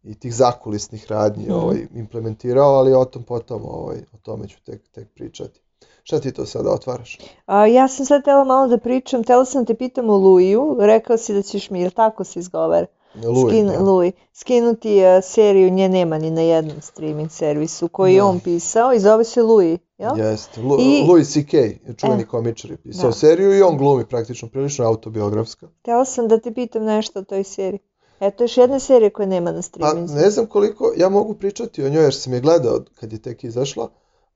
i 0.04 0.14
tih 0.14 0.34
zakulisnih 0.34 1.06
radnji 1.08 1.44
Mhm. 1.44 1.52
ovaj, 1.54 1.76
implementirao, 1.94 2.68
ali 2.70 2.94
o 2.94 3.04
tom 3.04 3.22
potom, 3.22 3.62
ovaj, 3.64 3.96
o 4.12 4.18
tome 4.18 4.48
ću 4.48 4.62
tek, 4.62 4.88
tek 4.88 5.08
pričati. 5.14 5.60
Šta 6.02 6.20
ti 6.20 6.32
to 6.32 6.46
sada 6.46 6.70
otvaraš? 6.70 7.18
A, 7.46 7.66
ja 7.66 7.88
sam 7.88 8.06
sad 8.06 8.24
tela 8.24 8.44
malo 8.44 8.68
da 8.68 8.78
pričam, 8.78 9.24
tela 9.24 9.44
sam 9.44 9.66
te 9.66 9.74
pitam 9.74 10.10
o 10.10 10.16
Luiju, 10.16 10.76
rekao 10.80 11.16
si 11.16 11.34
da 11.34 11.42
ćeš 11.42 11.70
mi, 11.70 11.80
jel 11.80 11.90
tako 11.90 12.24
se 12.24 12.38
izgovara? 12.40 12.86
Louis, 13.16 13.48
Skin, 13.48 13.66
da. 13.66 13.78
Louis. 13.80 14.12
Skinuti 14.32 14.96
uh, 14.96 15.24
seriju, 15.24 15.70
nje 15.70 15.88
nema 15.88 16.18
ni 16.18 16.30
na 16.30 16.40
jednom 16.40 16.80
streaming 16.80 17.30
servisu 17.30 17.88
koji 17.88 18.14
je 18.14 18.18
Da. 18.18 18.26
on 18.26 18.40
pisao 18.40 18.92
i 18.92 19.00
zove 19.00 19.24
se 19.24 19.42
Louis, 19.42 19.78
jel? 19.98 20.18
Jeste. 20.18 20.60
Lu, 20.62 20.76
I- 20.80 21.04
Louis 21.08 21.32
C.K. 21.32 21.54
je 21.54 21.78
čuveni 21.96 22.22
E. 22.22 22.26
komičar 22.26 22.70
je 22.70 22.76
pisao 22.76 23.06
Da. 23.06 23.12
seriju 23.12 23.58
i 23.58 23.62
on 23.62 23.78
glumi 23.78 24.06
praktično 24.06 24.48
prilično 24.48 24.86
autobiografska. 24.86 25.68
Htjela 25.80 26.04
sam 26.04 26.28
da 26.28 26.38
te 26.38 26.54
pitam 26.54 26.84
nešto 26.84 27.18
o 27.18 27.24
toj 27.24 27.44
seriji. 27.44 27.80
Eto 28.20 28.44
još 28.44 28.56
jedna 28.56 28.78
serija 28.78 29.10
koja 29.10 29.26
nema 29.26 29.50
na 29.50 29.56
Pa 29.56 29.62
streaming. 29.62 30.10
ne 30.10 30.30
znam 30.30 30.46
koliko, 30.46 30.92
ja 30.96 31.08
mogu 31.08 31.34
pričati 31.34 31.84
o 31.84 31.88
njoj 31.88 32.02
jer 32.02 32.14
sam 32.14 32.32
je 32.32 32.40
gledao 32.40 32.80
kad 32.94 33.12
je 33.12 33.22
tek 33.22 33.44
izašla, 33.44 33.88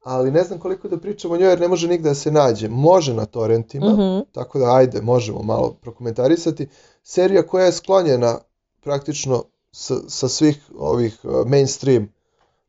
ali 0.03 0.31
ne 0.31 0.43
znam 0.43 0.59
koliko 0.59 0.89
da 0.89 0.99
pričam 0.99 1.31
o 1.31 1.37
njoj 1.37 1.49
jer 1.49 1.61
ne 1.61 1.69
može 1.69 1.89
nigde 1.89 2.09
da 2.09 2.15
se 2.15 2.31
nađe. 2.31 2.69
Može 2.69 3.15
na 3.15 3.25
torrentima, 3.27 3.87
Mhm. 3.87 4.21
tako 4.33 4.59
da 4.59 4.75
ajde, 4.75 5.01
možemo 5.01 5.43
malo 5.43 5.73
prokomentarisati. 5.73 6.69
Serija 7.03 7.47
koja 7.47 7.67
je 7.67 7.73
sklonjena 7.73 8.39
praktično 8.81 9.45
sa, 9.73 9.95
sa 10.09 10.29
svih 10.29 10.59
ovih 10.77 11.19
uh, 11.23 11.47
mainstream 11.47 12.09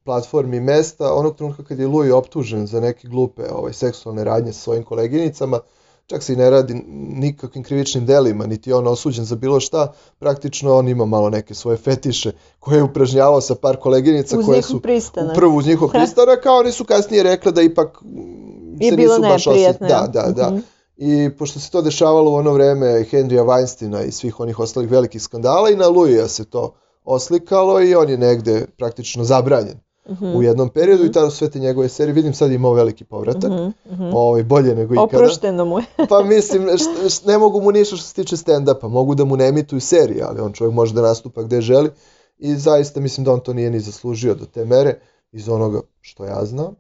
platformi 0.04 0.60
mesta, 0.60 1.13
onog 1.13 1.36
trenutka 1.36 1.63
kad 1.63 1.80
je 1.80 1.88
Louis 1.88 2.12
optužen 2.12 2.67
za 2.67 2.80
neke 2.80 3.08
glupe 3.08 3.43
ovaj, 3.52 3.73
seksualne 3.73 4.23
radnje 4.23 4.54
sa 4.54 4.60
svojim 4.60 4.84
koleginicama, 4.84 5.60
čak 6.08 6.24
se 6.24 6.34
i 6.34 6.36
ne 6.36 6.50
radi 6.50 6.74
nikakvim 6.98 7.63
krivičnim 7.63 8.06
delima, 8.06 8.46
niti 8.48 8.74
on 8.74 8.88
osuđen 8.88 9.26
za 9.26 9.36
bilo 9.36 9.60
šta, 9.60 9.94
praktično 10.20 10.76
on 10.76 10.88
ima 10.88 11.06
malo 11.06 11.30
neke 11.30 11.54
svoje 11.54 11.78
fetiše 11.78 12.32
koje 12.60 12.78
je 12.78 12.84
upražnjavao 12.84 13.42
sa 13.42 13.56
par 13.56 13.78
koleginica 13.78 14.38
Uz 14.39 14.46
koje 14.46 14.62
su 14.62 14.82
pristanak. 14.82 15.36
prvo 15.36 15.58
uz 15.58 15.68
njihov 15.68 15.89
pristanak, 15.89 16.46
a 16.46 16.52
oni 16.52 16.72
su 16.72 16.86
kasnije 16.86 17.24
rekli 17.24 17.52
da 17.52 17.62
ipak 17.62 18.02
mm, 18.02 18.84
Je 18.84 18.89
se 18.89 18.96
bilo 18.98 19.18
nisu 19.18 19.30
baš 19.30 19.48
osjećali. 19.48 19.89
Da, 19.89 19.96
jel? 19.96 20.08
da, 20.08 20.32
da. 20.32 20.50
Mhm. 20.50 20.60
I 20.98 21.30
pošto 21.38 21.60
se 21.60 21.72
to 21.72 21.82
dešavalo 21.82 22.32
u 22.32 22.36
ono 22.36 22.54
vreme 22.54 23.06
Henrya 23.12 23.44
Weinsteina 23.44 24.08
i 24.08 24.12
svih 24.12 24.39
onih 24.39 24.60
ostalih 24.60 24.92
velikih 24.92 25.22
skandala 25.22 25.70
i 25.70 25.76
na 25.76 25.88
Louisa 25.88 26.28
se 26.28 26.46
to 26.46 26.76
oslikalo 27.04 27.82
i 27.82 27.96
on 27.96 28.10
je 28.10 28.18
negde 28.18 28.66
praktično 28.78 29.24
zabranjen 29.24 29.80
Mhm. 30.06 30.26
u 30.28 30.44
jednom 30.44 30.70
periodu 30.70 31.06
i 31.06 31.12
tada 31.12 31.30
sve 31.30 31.50
te 31.50 31.60
njegove 31.60 31.89
serije, 31.89 32.13
vidim 32.13 32.34
sad 32.34 32.52
imao 32.52 32.74
veliki 32.74 33.04
povratak, 33.04 33.52
Mhm, 33.52 33.70
mhm. 33.94 34.10
ovaj, 34.13 34.44
bolje 34.44 34.76
nego 34.76 34.94
ikada. 34.94 35.06
Oprošteno 35.08 35.66
mu 35.66 35.80
je. 35.80 35.86
Pa 36.10 36.24
mislim, 36.24 36.63
št- 36.63 36.78
št- 37.06 37.28
ne 37.28 37.38
mogu 37.38 37.62
mu 37.62 37.72
ništa 37.72 37.96
što 37.96 38.06
se 38.06 38.13
tiče 38.16 38.36
stand-upa, 38.36 38.88
mogu 38.88 39.16
da 39.16 39.26
mu 39.26 39.38
ne 39.38 39.48
emituju 39.48 39.82
serije, 39.82 40.24
ali 40.24 40.42
on 40.42 40.54
čovjek 40.54 40.74
može 40.74 40.94
da 40.94 41.02
nastupa 41.02 41.44
gde 41.44 41.62
želi 41.62 41.89
i 42.38 42.56
zaista 42.56 43.00
mislim 43.00 43.24
da 43.24 43.34
on 43.34 43.39
to 43.39 43.54
nije 43.54 43.70
ni 43.70 43.80
zaslužio 43.80 44.36
do 44.36 44.46
te 44.46 44.66
mere 44.66 45.00
iz 45.32 45.50
onoga 45.50 45.80
što 46.02 46.26
ja 46.26 46.46
znam. 46.46 46.76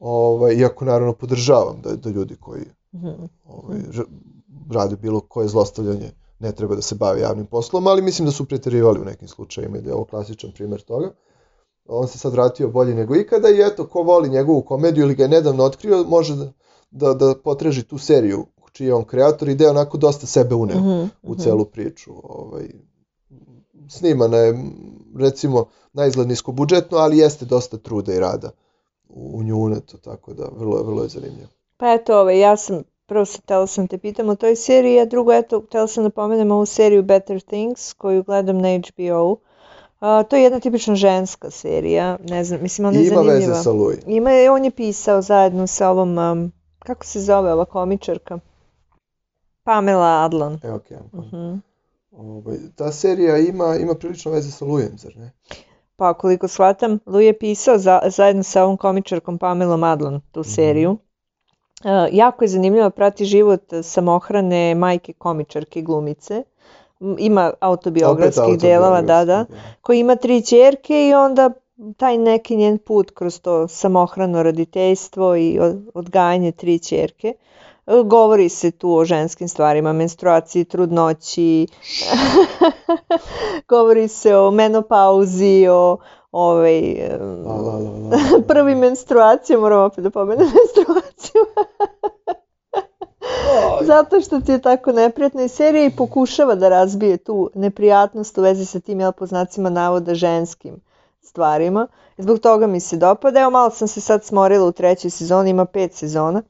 Ovaj, 0.00 0.54
iako 0.54 0.84
naravno 0.84 1.12
podržavam 1.12 1.80
da, 1.82 1.90
da 1.92 2.10
ljudi 2.10 2.36
koji 2.36 2.62
Mhm. 2.94 3.08
ovaj, 3.46 3.78
rade 4.70 4.96
bilo 4.96 5.20
koje 5.20 5.48
zlostavljanje 5.48 6.10
ne 6.38 6.52
treba 6.52 6.74
da 6.74 6.82
se 6.82 6.94
bave 6.94 7.20
javnim 7.20 7.46
poslom, 7.46 7.86
ali 7.86 8.02
mislim 8.02 8.26
da 8.26 8.32
su 8.32 8.44
preterivali 8.44 9.00
u 9.00 9.04
nekim 9.04 9.28
slučajima 9.28 9.78
i 9.78 9.82
da 9.82 9.90
je 9.90 9.94
ovo 9.94 10.04
klasičan 10.04 10.50
primjer 10.52 10.80
toga. 10.80 11.10
On 11.92 12.08
se 12.08 12.18
sad 12.18 12.32
vratio 12.32 12.68
bolje 12.68 12.94
nego 12.94 13.16
ikada 13.16 13.48
i 13.48 13.60
eto, 13.60 13.86
ko 13.86 14.02
voli 14.02 14.28
njegovu 14.28 14.62
komediju 14.62 15.04
ili 15.04 15.14
ga 15.14 15.22
je 15.22 15.28
nedavno 15.28 15.64
otkrio, 15.64 16.04
može 16.08 16.36
da, 16.36 16.52
da, 16.90 17.14
da 17.14 17.34
potraži 17.44 17.82
tu 17.82 17.98
seriju 17.98 18.46
čiji 18.72 18.86
je 18.86 18.94
on 18.94 19.04
kreator 19.04 19.48
i 19.48 19.54
da 19.54 19.64
je 19.64 19.70
onako 19.70 19.98
dosta 19.98 20.26
sebe 20.26 20.54
uneo 20.54 20.78
Mhm, 20.78 21.08
u 21.22 21.32
mhm. 21.32 21.40
celu 21.42 21.64
priču. 21.64 22.10
Ovaj, 22.22 22.68
snimana 23.88 24.36
je, 24.36 24.64
recimo, 25.18 25.64
na 25.92 26.06
izgled 26.06 26.28
niskobudžetno, 26.28 26.98
ali 26.98 27.18
jeste 27.18 27.44
dosta 27.44 27.76
truda 27.76 28.14
i 28.14 28.20
rada 28.20 28.50
u, 29.08 29.38
u 29.38 29.42
nju 29.42 29.58
uneto, 29.58 29.98
tako 29.98 30.34
da 30.34 30.48
vrlo, 30.58 30.82
vrlo 30.82 31.02
je 31.02 31.08
zanimljivo. 31.08 31.48
Pa 31.76 31.92
eto, 31.92 32.20
ovaj, 32.20 32.40
ja 32.40 32.56
sam, 32.56 32.82
prvo 33.06 33.24
sam, 33.24 33.40
htjela 33.42 33.66
sam 33.66 33.88
te 33.88 33.98
pitam 33.98 34.28
o 34.28 34.34
toj 34.36 34.56
seriji, 34.56 35.00
a 35.00 35.04
drugo, 35.04 35.32
eto, 35.32 35.60
htjela 35.60 35.86
sam 35.86 36.04
da 36.04 36.10
pomenem 36.10 36.50
ovu 36.50 36.66
seriju 36.66 37.02
Better 37.02 37.40
Things, 37.40 37.92
koju 37.92 38.22
gledam 38.22 38.58
na 38.58 38.68
HBO. 38.68 39.36
A, 40.00 40.22
to 40.22 40.36
je 40.36 40.42
jedna 40.42 40.60
tipično 40.60 40.94
ženska 40.94 41.50
serija, 41.50 42.18
ne 42.20 42.44
znam, 42.44 42.62
mislim, 42.62 42.86
ona 42.86 42.98
je 42.98 43.06
ima 43.06 43.14
zanimljiva. 43.14 43.34
veze 43.48 43.62
sa 43.62 43.70
Louis. 43.70 43.98
Ima 44.06 44.30
je, 44.30 44.50
on 44.50 44.64
je 44.64 44.70
pisao 44.70 45.22
zajedno 45.22 45.66
sa 45.66 45.88
ovom, 45.90 46.18
um, 46.18 46.52
kako 46.78 47.04
se 47.04 47.20
zove 47.20 47.52
ova 47.52 47.64
komičarka? 47.64 48.38
Pamela 49.62 50.24
Adlon. 50.24 50.58
Evo, 50.62 50.78
okay, 50.80 50.98
Mhm. 51.12 51.58
ovaj, 52.12 52.56
ta 52.76 52.92
serija 52.92 53.38
ima, 53.38 53.76
ima 53.76 53.94
prilično 53.94 54.32
veze 54.32 54.50
sa 54.50 54.64
Louisom, 54.64 54.98
zar 54.98 55.16
ne? 55.16 55.30
Pa 55.96 56.14
koliko 56.14 56.48
shvatam, 56.48 56.98
Louis 57.06 57.26
je 57.26 57.38
pisao 57.38 57.78
za, 57.78 58.00
zajedno 58.06 58.42
sa 58.42 58.64
ovom 58.64 58.76
komičarkom 58.76 59.38
Pamelom 59.38 59.84
Adlon 59.84 60.20
tu 60.32 60.42
seriju. 60.44 60.98
E, 61.84 61.88
jako 62.12 62.44
je 62.44 62.48
zanimljivo, 62.48 62.90
prati 62.90 63.24
život 63.24 63.62
samohrane 63.82 64.74
majke 64.74 65.12
komičarke 65.12 65.82
glumice. 65.82 66.42
Ima 67.18 67.52
autobiografskih 67.60 68.58
delova, 68.58 69.02
da, 69.02 69.24
da. 69.24 69.38
autobiografski, 69.38 69.80
Koji 69.80 70.00
ima 70.00 70.16
tri 70.16 70.42
ćerke 70.42 71.08
i 71.08 71.14
onda 71.14 71.50
taj 71.96 72.18
neki 72.18 72.56
njen 72.56 72.78
put 72.78 73.10
kroz 73.10 73.40
to 73.40 73.68
samohrano 73.68 74.42
roditeljstvo 74.42 75.36
i 75.36 75.58
od- 75.60 75.90
odgajanje 75.94 76.52
tri 76.52 76.78
ćerke. 76.78 77.34
E, 77.86 78.02
Govori 78.04 78.48
se 78.48 78.70
tu 78.70 78.94
o 78.94 79.04
ženskim 79.04 79.48
stvarima, 79.48 79.92
menstruaciji, 79.92 80.64
trudnoći, 80.64 81.66
govori 83.68 84.08
se 84.08 84.36
o 84.36 84.50
menopauzi, 84.50 85.66
o 85.70 85.96
ovaj, 86.32 87.08
La, 87.44 87.54
la, 87.54 87.72
la, 87.72 87.78
la, 87.78 87.90
la. 88.10 88.42
prvi 88.48 88.74
menstruacije, 88.74 89.58
moram 89.58 89.84
opet 89.84 90.04
da 90.04 90.10
pomenem 90.10 90.46
menstruaciju. 90.56 91.42
Zato 93.82 94.20
što 94.20 94.40
ti 94.40 94.52
je 94.52 94.62
tako 94.62 94.92
neprijatno 94.92 95.42
i 95.42 95.48
serija 95.48 95.86
i 95.86 95.96
pokušava 95.96 96.54
da 96.54 96.68
razbije 96.68 97.16
tu 97.16 97.50
neprijatnost 97.54 98.38
u 98.38 98.42
vezi 98.42 98.66
sa 98.66 98.80
tim, 98.80 99.00
jel, 99.00 99.12
po 99.12 99.26
znacima 99.26 99.70
navoda 99.70 100.14
ženskim 100.14 100.80
stvarima. 101.22 101.86
Zbog 102.18 102.38
toga 102.38 102.66
mi 102.66 102.80
se 102.80 102.96
dopada. 102.96 103.40
Evo, 103.40 103.50
malo 103.50 103.70
sam 103.70 103.88
se 103.88 104.00
sad 104.00 104.24
smorila 104.24 104.66
u 104.66 104.72
trećoj 104.72 105.10
sezoni, 105.10 105.50
ima 105.50 105.64
pet 105.64 105.94
sezona. 105.94 106.42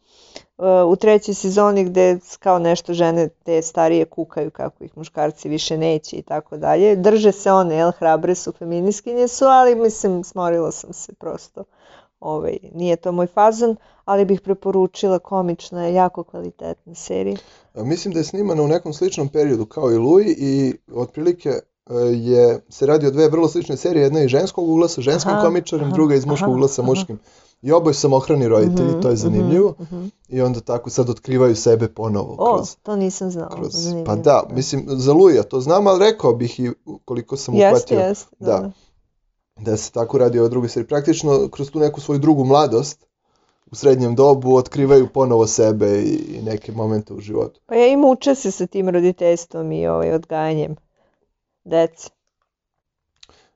Uh, 0.59 0.67
U 0.87 0.97
trećoj 0.97 1.35
sezoni 1.35 1.85
gde 1.85 2.19
kao 2.39 2.59
nešto 2.59 2.93
žene 2.93 3.29
te 3.29 3.63
starije 3.63 4.05
kukaju 4.05 4.51
kako 4.51 4.85
ih 4.85 4.97
muškarci 4.97 5.49
više 5.49 5.79
neće 5.79 6.17
i 6.17 6.23
tako 6.23 6.57
dalje. 6.57 6.97
Drže 6.97 7.33
se 7.33 7.53
one, 7.53 7.75
jel, 7.75 7.93
hrabre 7.93 8.35
su, 8.35 8.53
feminiskinje 8.53 9.29
su, 9.29 9.45
ali 9.45 9.75
mislim, 9.75 10.25
smorila 10.25 10.73
sam 10.73 10.93
se 10.93 11.13
prosto. 11.13 11.65
Ovaj, 12.21 12.59
nije 12.75 12.97
to 12.97 13.13
moj 13.13 13.27
fazon, 13.27 13.77
ali 14.05 14.25
bih 14.25 14.41
preporučila 14.41 15.19
komična, 15.19 15.87
jako 15.87 16.23
kvalitetna 16.23 16.95
serija. 16.95 17.37
A 17.75 17.83
Mislim 17.85 18.15
da 18.15 18.21
je 18.21 18.25
snimana 18.25 18.63
u 18.63 18.69
nekom 18.69 18.93
sličnom 18.93 19.29
periodu 19.29 19.67
kao 19.67 19.93
i 19.93 19.97
Louis 19.97 20.39
i 20.39 20.75
otprilike 20.95 21.49
e, 21.49 21.61
je, 22.15 22.61
se 22.69 22.87
radi 22.87 23.07
o 23.07 23.11
dve 23.11 23.29
vrlo 23.29 23.49
slične 23.49 23.77
serije, 23.77 24.03
jedna 24.03 24.21
je 24.21 24.29
ženskog 24.29 24.69
ugla 24.69 24.89
sa 24.89 25.01
ženskim 25.01 25.33
Aha, 25.33 25.43
komičarem, 25.43 25.87
aha, 25.87 25.95
druga 25.95 26.15
je 26.15 26.19
iz 26.19 26.27
muškog 26.27 26.49
aha, 26.49 26.53
ugla 26.53 26.69
sa 26.69 26.83
aha. 26.83 26.91
muškim. 26.91 27.19
I 27.63 27.73
oboje 27.73 27.95
su 27.95 28.01
samohrani 28.01 28.49
roditelji, 28.49 28.89
Mhm, 28.89 29.01
to 29.01 29.09
je 29.09 29.17
zanimljivo. 29.17 29.75
mhm, 29.81 29.97
mhm. 29.97 30.07
I 30.29 30.41
onda 30.41 30.61
tako 30.61 30.91
sad 30.91 31.11
otkrivaju 31.11 31.57
sebe 31.57 31.89
ponovo 31.89 32.37
O, 32.39 32.55
kroz, 32.55 32.77
to 32.77 32.97
nisam 32.97 33.31
znala. 33.31 33.51
kroz... 33.51 33.73
zanimljivo. 33.73 34.07
Pa 34.07 34.17
da, 34.17 34.43
mislim, 34.51 34.85
za 34.89 35.13
Louisa 35.13 35.43
to 35.43 35.61
znam, 35.61 35.87
ali 35.87 35.99
rekao 36.01 36.33
bih 36.33 36.61
i 36.61 36.71
koliko 37.05 37.37
sam 37.37 37.55
Jeste, 37.55 37.69
uhvatio 37.69 37.99
jeste. 37.99 38.37
da. 38.39 38.47
da. 38.47 38.71
Da 39.63 39.77
se 39.77 39.93
tako 39.93 40.19
radi 40.19 40.39
o 40.39 40.49
drugoj 40.49 40.69
seriji. 40.69 40.89
Praktično, 40.89 41.49
kroz 41.49 41.71
tu 41.71 41.79
neku 41.79 42.01
svoju 42.01 42.19
drugu 42.19 42.45
mladost, 42.45 43.07
u 43.71 43.75
srednjem 43.75 44.15
dobu, 44.15 44.57
otkrivaju 44.57 45.09
ponovo 45.15 45.47
sebe 45.47 46.03
i, 46.03 46.37
i 46.39 46.43
neke 46.43 46.73
momente 46.73 47.15
u 47.15 47.21
životu. 47.21 47.61
Pa 47.67 47.75
ja 47.75 47.87
im 47.87 48.05
uče 48.05 48.35
se 48.35 48.51
sa 48.51 48.67
tim 48.67 48.89
roditeljstvom 48.89 49.73
i 49.73 49.87
ovaj, 49.87 50.13
odgajanjem 50.13 50.77
dece. 51.65 52.09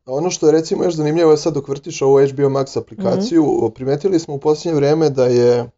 Ono 0.06 0.30
što 0.30 0.46
je 0.46 0.52
recimo 0.52 0.84
još 0.84 0.94
zanimljivo 0.94 1.30
je 1.30 1.36
sad 1.36 1.54
dok 1.54 1.68
vrtiš 1.68 2.02
ovu 2.02 2.14
HBO 2.14 2.42
Max 2.48 2.78
aplikaciju, 2.78 3.70
primetili 3.74 4.18
smo 4.18 4.34
u 4.34 4.38
posljednje 4.38 4.76
vreme 4.76 5.10
da 5.10 5.26
je 5.26 5.70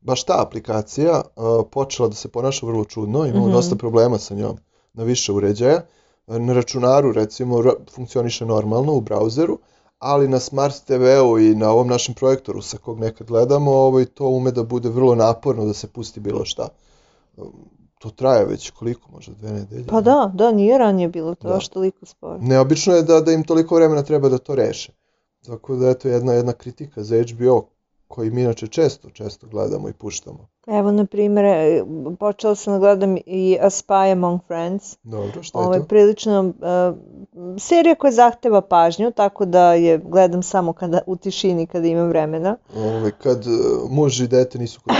baš 0.00 0.24
ta 0.24 0.42
aplikacija 0.42 1.22
uh, 1.36 1.44
počela 1.70 2.08
da 2.08 2.14
se 2.14 2.28
ponaša 2.28 2.66
vrlo 2.66 2.84
čudno, 2.84 3.26
imamo 3.26 3.44
Mhm. 3.46 3.52
dosta 3.52 3.76
problema 3.76 4.18
sa 4.18 4.34
njom 4.34 4.56
na 4.92 5.04
više 5.04 5.32
uređaja. 5.32 5.82
Na 6.28 6.52
računaru 6.52 7.12
recimo 7.12 7.64
funkcioniše 7.94 8.46
normalno 8.46 8.92
u 8.92 9.00
brauzeru, 9.00 9.58
ali 9.98 10.28
na 10.28 10.38
Smart 10.38 10.84
TV-u 10.84 11.38
i 11.38 11.54
na 11.54 11.70
ovom 11.70 11.88
našem 11.88 12.14
projektoru 12.14 12.62
sa 12.62 12.78
kog 12.78 13.00
nekad 13.00 13.26
gledamo, 13.26 13.70
ovaj, 13.70 14.04
to 14.04 14.28
ume 14.28 14.50
da 14.50 14.62
bude 14.62 14.88
vrlo 14.88 15.14
naporno 15.14 15.64
da 15.64 15.72
se 15.72 15.88
pusti 15.88 16.20
bilo 16.20 16.44
šta. 16.44 16.68
To 17.98 18.10
traje 18.10 18.44
već 18.44 18.70
koliko, 18.70 19.10
možda 19.10 19.34
dve 19.34 19.52
nedelje? 19.52 19.86
Pa 19.86 20.00
da, 20.00 20.30
da, 20.34 20.52
nije 20.52 20.78
ranije 20.78 21.08
bilo 21.08 21.34
to 21.34 21.48
Da. 21.48 21.54
baš 21.54 21.68
toliko 21.68 22.06
sporo. 22.06 22.38
Neobično 22.40 22.94
je 22.94 23.02
da, 23.02 23.20
da 23.20 23.32
im 23.32 23.44
toliko 23.44 23.74
vremena 23.74 24.02
treba 24.02 24.28
da 24.28 24.38
to 24.38 24.54
reše. 24.54 24.92
Tako 25.46 25.76
da 25.76 25.90
eto 25.90 26.08
jedna, 26.08 26.32
jedna 26.32 26.52
kritika 26.52 27.02
za 27.02 27.16
HBO 27.22 27.66
koji 28.08 28.30
mi 28.30 28.42
inače 28.42 28.66
često, 28.66 29.10
često 29.10 29.46
gledamo 29.46 29.88
i 29.88 29.92
puštamo. 29.92 30.48
Evo, 30.70 30.90
na 30.90 31.04
primjer, 31.04 31.44
e, 31.44 31.82
počela 32.18 32.54
sam 32.54 32.72
da 32.72 32.78
gledam 32.78 33.16
i 33.26 33.58
A 33.60 33.70
Spy 33.70 34.12
Among 34.12 34.40
Friends. 34.46 34.96
Dobro, 35.02 35.42
šta 35.42 35.58
Ovo 35.58 35.72
je 35.72 35.76
je 35.76 35.80
to? 35.82 35.86
prilično 35.88 36.40
uh, 36.40 36.98
serija 37.58 37.94
koja 37.94 38.12
zahteva 38.12 38.60
pažnju, 38.60 39.10
tako 39.10 39.44
da 39.44 39.74
je 39.74 39.98
gledam 39.98 40.42
samo 40.42 40.72
kada, 40.72 41.00
u 41.06 41.16
tišini 41.16 41.66
kada 41.66 41.86
imam 41.86 42.08
vremena. 42.08 42.56
Ovaj, 42.76 43.10
kad 43.10 43.46
e, 43.46 43.50
muž 43.90 44.20
i 44.20 44.26
dete 44.26 44.58
nisu 44.58 44.80
kod. 44.80 44.96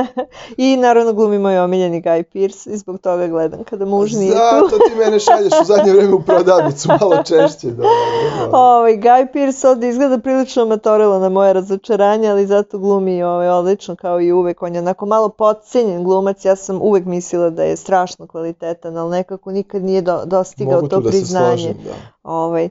I 0.56 0.76
naravno 0.76 1.12
glumi 1.12 1.38
moj 1.38 1.58
omiljeni 1.58 2.02
Guy 2.02 2.22
Pearce 2.22 2.70
i 2.70 2.76
zbog 2.76 3.00
toga 3.00 3.28
gledam 3.28 3.64
kada 3.64 3.84
muž 3.84 4.12
nije 4.12 4.32
tu. 4.32 4.38
Zato 4.38 4.78
ti 4.88 4.94
mene 4.98 5.20
šalješ 5.20 5.52
u 5.62 5.64
zadnje 5.64 5.92
vreme 5.92 6.14
u 6.14 6.22
prodavnicu 6.22 6.88
malo 7.00 7.16
češće. 7.16 7.66
Da, 7.66 7.82
da, 7.82 7.82
da. 8.50 8.56
Ovaj, 8.58 8.96
Guy 8.96 9.32
Pearce 9.32 9.68
ovdje 9.68 9.88
izgleda 9.88 10.18
prilično 10.18 10.62
amatorilo 10.62 11.18
na 11.18 11.28
moje 11.28 11.52
razočaranje, 11.52 12.28
ali 12.28 12.46
zato 12.46 12.78
glumi 12.78 13.22
ovaj, 13.22 13.48
odlično 13.48 13.96
kao 13.96 14.20
i 14.20 14.32
uvek. 14.32 14.62
On 14.62 14.74
je 14.74 14.80
onako 14.80 15.01
malo 15.06 15.28
podcenjen 15.28 16.04
glumac, 16.04 16.44
ja 16.44 16.56
sam 16.56 16.82
uvek 16.82 17.04
mislila 17.04 17.50
da 17.50 17.64
je 17.64 17.76
strašno 17.76 18.26
kvalitetan, 18.26 18.96
ali 18.96 19.10
nekako 19.10 19.52
nikad 19.52 19.82
nije 19.82 20.02
do, 20.02 20.24
dostigao 20.24 20.74
Mogu 20.74 20.88
to 20.88 20.96
da 20.96 21.04
se 21.04 21.10
priznanje. 21.10 21.46
složim, 21.48 21.76
da. 21.84 21.94
Ovaj, 22.24 22.68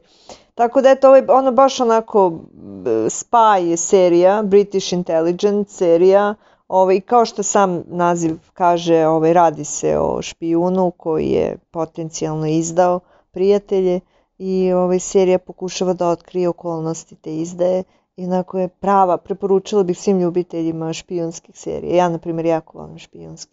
tako 0.56 0.82
da 0.82 0.90
eto, 0.90 1.08
ovaj, 1.08 1.24
ono 1.30 1.52
baš 1.52 1.80
onako 1.80 2.30
b- 2.54 2.90
spy 2.92 3.56
je 3.58 3.78
serija, 3.78 4.44
British 4.44 4.94
Intelligence 4.94 5.72
serija, 5.72 6.36
ovaj, 6.68 7.02
kao 7.02 7.26
što 7.26 7.44
sam 7.44 7.84
naziv 7.88 8.38
kaže, 8.54 9.06
ovaj, 9.06 9.34
radi 9.34 9.64
se 9.64 9.98
o 10.00 10.22
špijunu 10.22 10.92
koji 10.92 11.28
je 11.28 11.58
potencijalno 11.72 12.48
izdao 12.48 13.00
prijatelje 13.32 14.00
i 14.38 14.74
ovaj, 14.74 15.00
serija 15.00 15.40
pokušava 15.40 15.94
da 15.94 16.10
otkrije 16.10 16.50
okolnosti 16.50 17.16
te 17.16 17.36
izdaje 17.36 17.84
i 18.16 18.26
onako 18.26 18.60
je 18.60 18.68
prava, 18.68 19.18
preporučila 19.18 19.84
bih 19.84 20.00
svim 20.00 20.20
ljubiteljima 20.20 20.94
špijunskih 20.94 21.58
serija. 21.58 21.96
Ja, 21.96 22.10
na 22.10 22.18
primjer, 22.18 22.46
jako 22.46 22.78
volim 22.78 22.98
špijunske. 22.98 23.52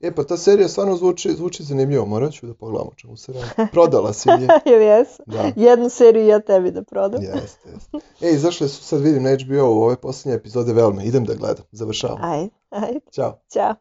E, 0.00 0.14
pa 0.14 0.24
ta 0.24 0.36
serija 0.36 0.68
stvarno 0.68 0.96
zvuči, 0.96 1.32
zvuči 1.32 1.62
zanimljivo, 1.62 2.06
morat 2.06 2.32
ću 2.32 2.46
da 2.46 2.54
pogledam 2.54 2.88
o 2.88 2.94
čemu 2.94 3.16
se 3.16 3.32
radi. 3.32 3.70
Prodala 3.72 4.12
si 4.12 4.28
je. 4.28 4.48
Jel 4.72 4.80
jesu? 4.82 5.22
Da, 5.26 5.50
Jednu 5.56 5.88
seriju 5.88 6.26
ja 6.26 6.40
tebi 6.40 6.70
da 6.70 6.82
prodam. 6.82 7.22
jeste, 7.22 7.68
jeste. 7.68 7.98
E, 8.20 8.30
izašle 8.30 8.68
su, 8.68 8.82
sad 8.82 9.00
vidim 9.00 9.22
na 9.22 9.30
HBO 9.30 9.64
u 9.64 9.82
ove 9.82 9.96
posljednje 9.96 10.36
epizode 10.36 10.72
Velme. 10.72 11.04
Idem 11.04 11.24
da 11.24 11.34
gledam, 11.34 11.64
završavam. 11.72 12.18
Ajde, 12.22 12.50
ajde, 12.70 13.00
Ćao. 13.12 13.38
ćao. 13.52 13.74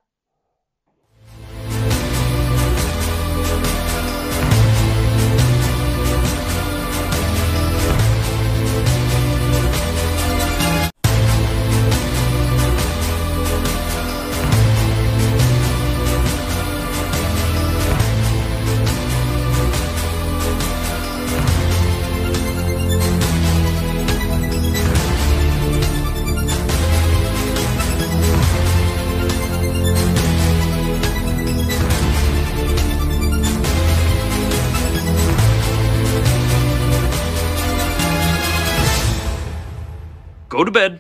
Go 40.51 40.65
to 40.65 40.71
bed. 40.71 40.99